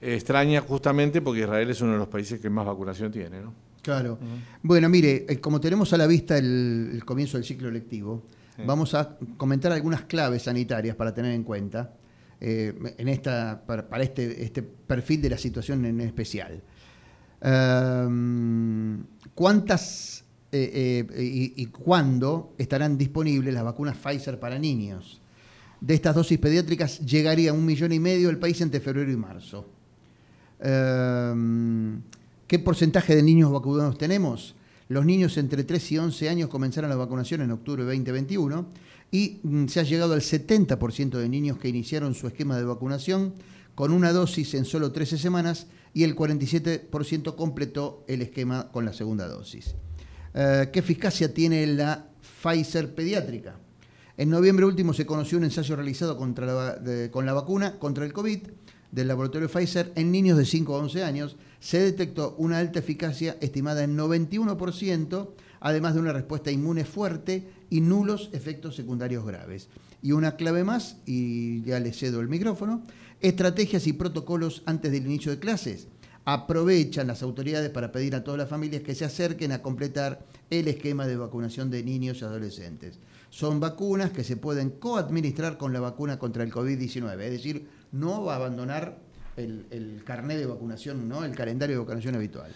[0.00, 3.52] Extraña justamente porque Israel es uno de los países que más vacunación tiene, ¿no?
[3.82, 4.18] Claro.
[4.62, 8.22] Bueno, mire, eh, como tenemos a la vista el, el comienzo del ciclo lectivo,
[8.56, 8.62] Sí.
[8.66, 11.92] vamos a comentar algunas claves sanitarias para tener en cuenta
[12.40, 16.62] eh, en esta, para, para este, este perfil de la situación en especial.
[17.42, 19.04] Ehm,
[19.34, 25.20] ¿Cuántas eh, eh, y, cuándo estarán disponibles las vacunas Pfizer para niños?
[25.80, 29.66] De estas dosis pediátricas llegaría un millón y medio el país entre febrero y marzo.
[30.60, 32.00] Ehm,
[32.46, 34.54] ¿Qué porcentaje de niños vacunados tenemos?
[34.88, 38.66] Los niños entre 3 y 11 años comenzaron la vacunación en octubre de 2021
[39.10, 43.34] y mm, se ha llegado al 70% de niños que iniciaron su esquema de vacunación
[43.74, 48.92] con una dosis en solo 13 semanas y el 47% completó el esquema con la
[48.92, 49.74] segunda dosis.
[50.38, 52.08] Eh, ¿Qué eficacia tiene la
[52.42, 53.56] Pfizer pediátrica?
[54.18, 56.78] En noviembre último se conoció un ensayo realizado contra
[57.10, 58.40] con la vacuna contra el COVID
[58.92, 61.36] del laboratorio Pfizer en niños de 5 a 11 años.
[61.58, 65.28] Se detectó una alta eficacia estimada en 91%,
[65.60, 69.68] además de una respuesta inmune fuerte y nulos efectos secundarios graves.
[70.02, 72.82] Y una clave más, y ya le cedo el micrófono,
[73.22, 75.88] estrategias y protocolos antes del inicio de clases.
[76.26, 80.68] Aprovechan las autoridades para pedir a todas las familias que se acerquen a completar el
[80.68, 82.98] esquema de vacunación de niños y adolescentes.
[83.30, 88.24] Son vacunas que se pueden coadministrar con la vacuna contra el COVID-19, es decir, no
[88.24, 88.98] va a abandonar
[89.36, 91.24] el, el carnet de vacunación, ¿no?
[91.24, 92.52] el calendario de vacunación habitual.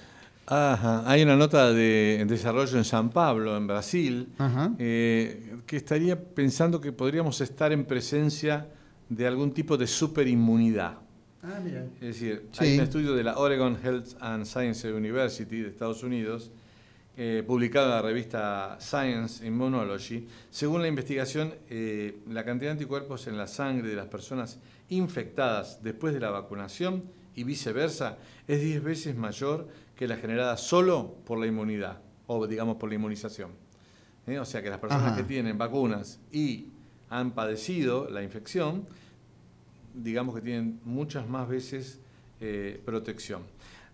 [0.46, 1.08] Ajá.
[1.08, 4.32] Hay una nota de desarrollo en San Pablo, en Brasil,
[4.78, 8.66] eh, que estaría pensando que podríamos estar en presencia
[9.08, 10.98] de algún tipo de superinmunidad.
[11.42, 11.84] Ah, mira.
[11.94, 12.64] Es decir, Sí.
[12.64, 16.50] hay un estudio de la Oregon Health and Science University de Estados Unidos,
[17.16, 20.26] eh, publicado en la revista Science Immunology.
[20.50, 24.58] Según la investigación, eh, la cantidad de anticuerpos en la sangre de las personas
[24.90, 31.16] infectadas después de la vacunación y viceversa es 10 veces mayor que la generada solo
[31.24, 33.50] por la inmunidad, o digamos por la inmunización.
[34.26, 34.38] ¿Eh?
[34.38, 35.16] O sea que las personas Ajá.
[35.16, 36.68] que tienen vacunas y
[37.08, 38.86] han padecido la infección,
[39.94, 42.00] digamos que tienen muchas más veces
[42.40, 43.42] eh, protección.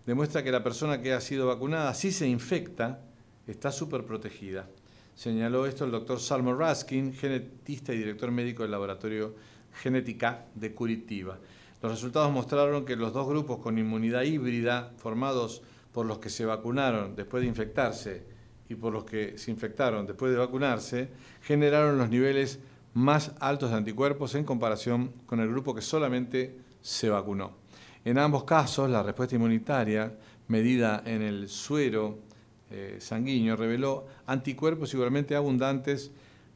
[0.05, 3.01] Demuestra que la persona que ha sido vacunada, si se infecta,
[3.45, 4.67] está súper protegida.
[5.15, 9.35] Señaló esto el doctor Salmo Raskin, genetista y director médico del laboratorio
[9.81, 11.39] Genética de Curitiba.
[11.81, 16.45] Los resultados mostraron que los dos grupos con inmunidad híbrida, formados por los que se
[16.45, 18.23] vacunaron después de infectarse
[18.69, 21.09] y por los que se infectaron después de vacunarse,
[21.41, 22.59] generaron los niveles
[22.97, 27.51] más altos de anticuerpos en comparación con el grupo que solamente se vacunó.
[28.03, 30.17] En ambos casos, la respuesta inmunitaria,
[30.47, 32.17] medida en el suero
[32.71, 36.09] eh, sanguíneo, reveló anticuerpos igualmente abundantes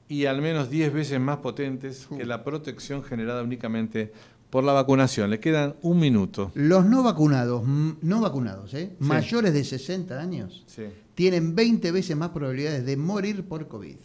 [0.10, 4.12] y al menos 10 veces más potentes que la protección generada únicamente
[4.50, 5.30] por la vacunación.
[5.30, 6.52] Le quedan un minuto.
[6.56, 8.94] Los no vacunados, no vacunados, ¿eh?
[8.98, 10.86] mayores de 60 años, Sí.
[11.14, 13.98] tienen 20 veces más probabilidades de morir por COVID.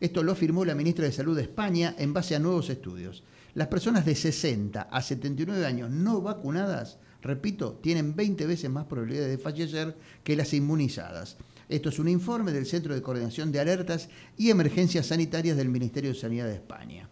[0.00, 3.22] Esto lo afirmó la ministra de Salud de España en base a nuevos estudios.
[3.54, 9.30] Las personas de 60 a 79 años no vacunadas, repito, tienen 20 veces más probabilidades
[9.30, 11.36] de fallecer que las inmunizadas.
[11.68, 16.10] Esto es un informe del Centro de Coordinación de Alertas y Emergencias Sanitarias del Ministerio
[16.12, 17.08] de Sanidad de España.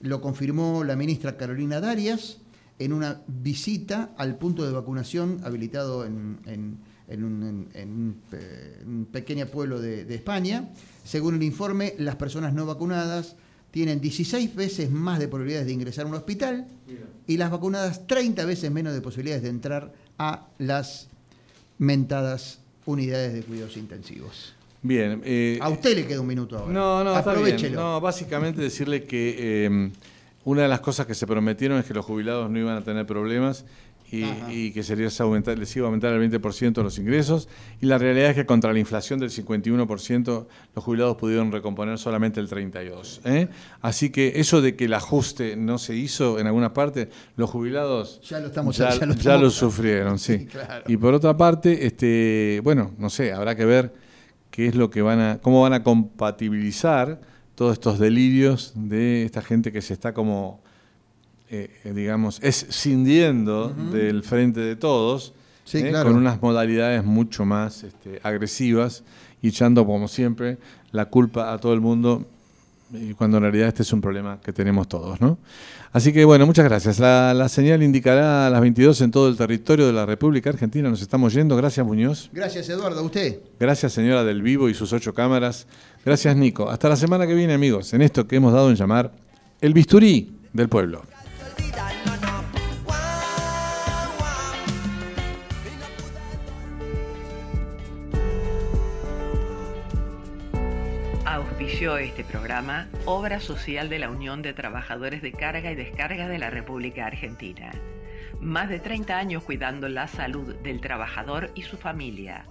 [0.00, 2.38] Lo confirmó la ministra Carolina Darias
[2.78, 6.78] en una visita al punto de vacunación habilitado en, en-
[7.08, 10.68] en un, en- en un pe- un pequeño pueblo de, de España.
[11.04, 13.36] Según el informe, las personas no vacunadas
[13.70, 16.66] tienen 16 veces más de probabilidades de ingresar a un hospital
[17.26, 21.08] y las vacunadas 30 veces menos de posibilidades de entrar a las
[21.78, 24.54] mentadas unidades de cuidados intensivos.
[24.82, 25.22] Bien.
[25.24, 26.72] eh, A usted le queda un minuto ahora.
[26.72, 27.44] No, no, está bien.
[27.46, 27.80] Aprovechelo.
[27.80, 29.36] No, básicamente decirle que
[29.66, 29.90] eh,
[30.44, 33.06] una de las cosas que se prometieron es que los jubilados no iban a tener
[33.06, 33.64] problemas
[34.22, 37.48] y, y que se les, aumentar, les iba a aumentar el 20% los ingresos.
[37.80, 42.40] Y la realidad es que contra la inflación del 51%, los jubilados pudieron recomponer solamente
[42.40, 43.20] el 32%.
[43.24, 43.48] ¿eh?
[43.80, 48.20] Así que eso de que el ajuste no se hizo en alguna parte, los jubilados
[48.28, 50.38] Ya lo estamos- ya, ya lo ya estamos- lo sufrieron, sí.
[50.38, 50.84] Sí, claro.
[50.88, 53.92] Y por otra parte, este, bueno, no sé, habrá que ver
[54.50, 57.20] qué es lo que van a, cómo van a compatibilizar
[57.54, 60.63] todos estos delirios de esta gente que se está como,
[61.56, 66.10] eh, eh, digamos, escindiendo del frente de todos, Sí, eh, claro.
[66.10, 69.04] con unas modalidades mucho más este, agresivas
[69.40, 70.58] y echando, como siempre,
[70.90, 72.26] la culpa a todo el mundo,
[73.16, 75.38] cuando en realidad este es un problema que tenemos todos, ¿no?
[75.92, 76.98] Así que bueno, muchas gracias.
[76.98, 80.90] La, la señal indicará a las 22 en todo el territorio de la República Argentina.
[80.90, 81.56] Nos estamos yendo.
[81.56, 82.30] Gracias, Muñoz.
[82.32, 82.98] Gracias, Eduardo.
[82.98, 83.38] A usted.
[83.60, 85.68] Gracias, señora del Vivo y sus ocho cámaras.
[86.04, 86.68] Gracias, Nico.
[86.68, 89.12] Hasta la semana que viene, amigos, en esto que hemos dado en llamar
[89.60, 91.02] el bisturí del pueblo.
[101.34, 106.38] Auspició este programa Obra Social de la Unión de Trabajadores de Carga y Descarga de
[106.38, 107.72] la República Argentina.
[108.40, 112.44] Más de 30 años cuidando la salud del trabajador y su familia.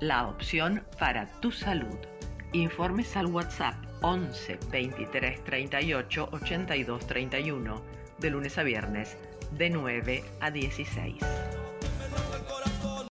[0.00, 1.96] La opción para tu salud.
[2.52, 7.82] Informes al WhatsApp 11 23 38 82 31
[8.22, 9.16] de lunes a viernes
[9.50, 11.16] de 9 a 16.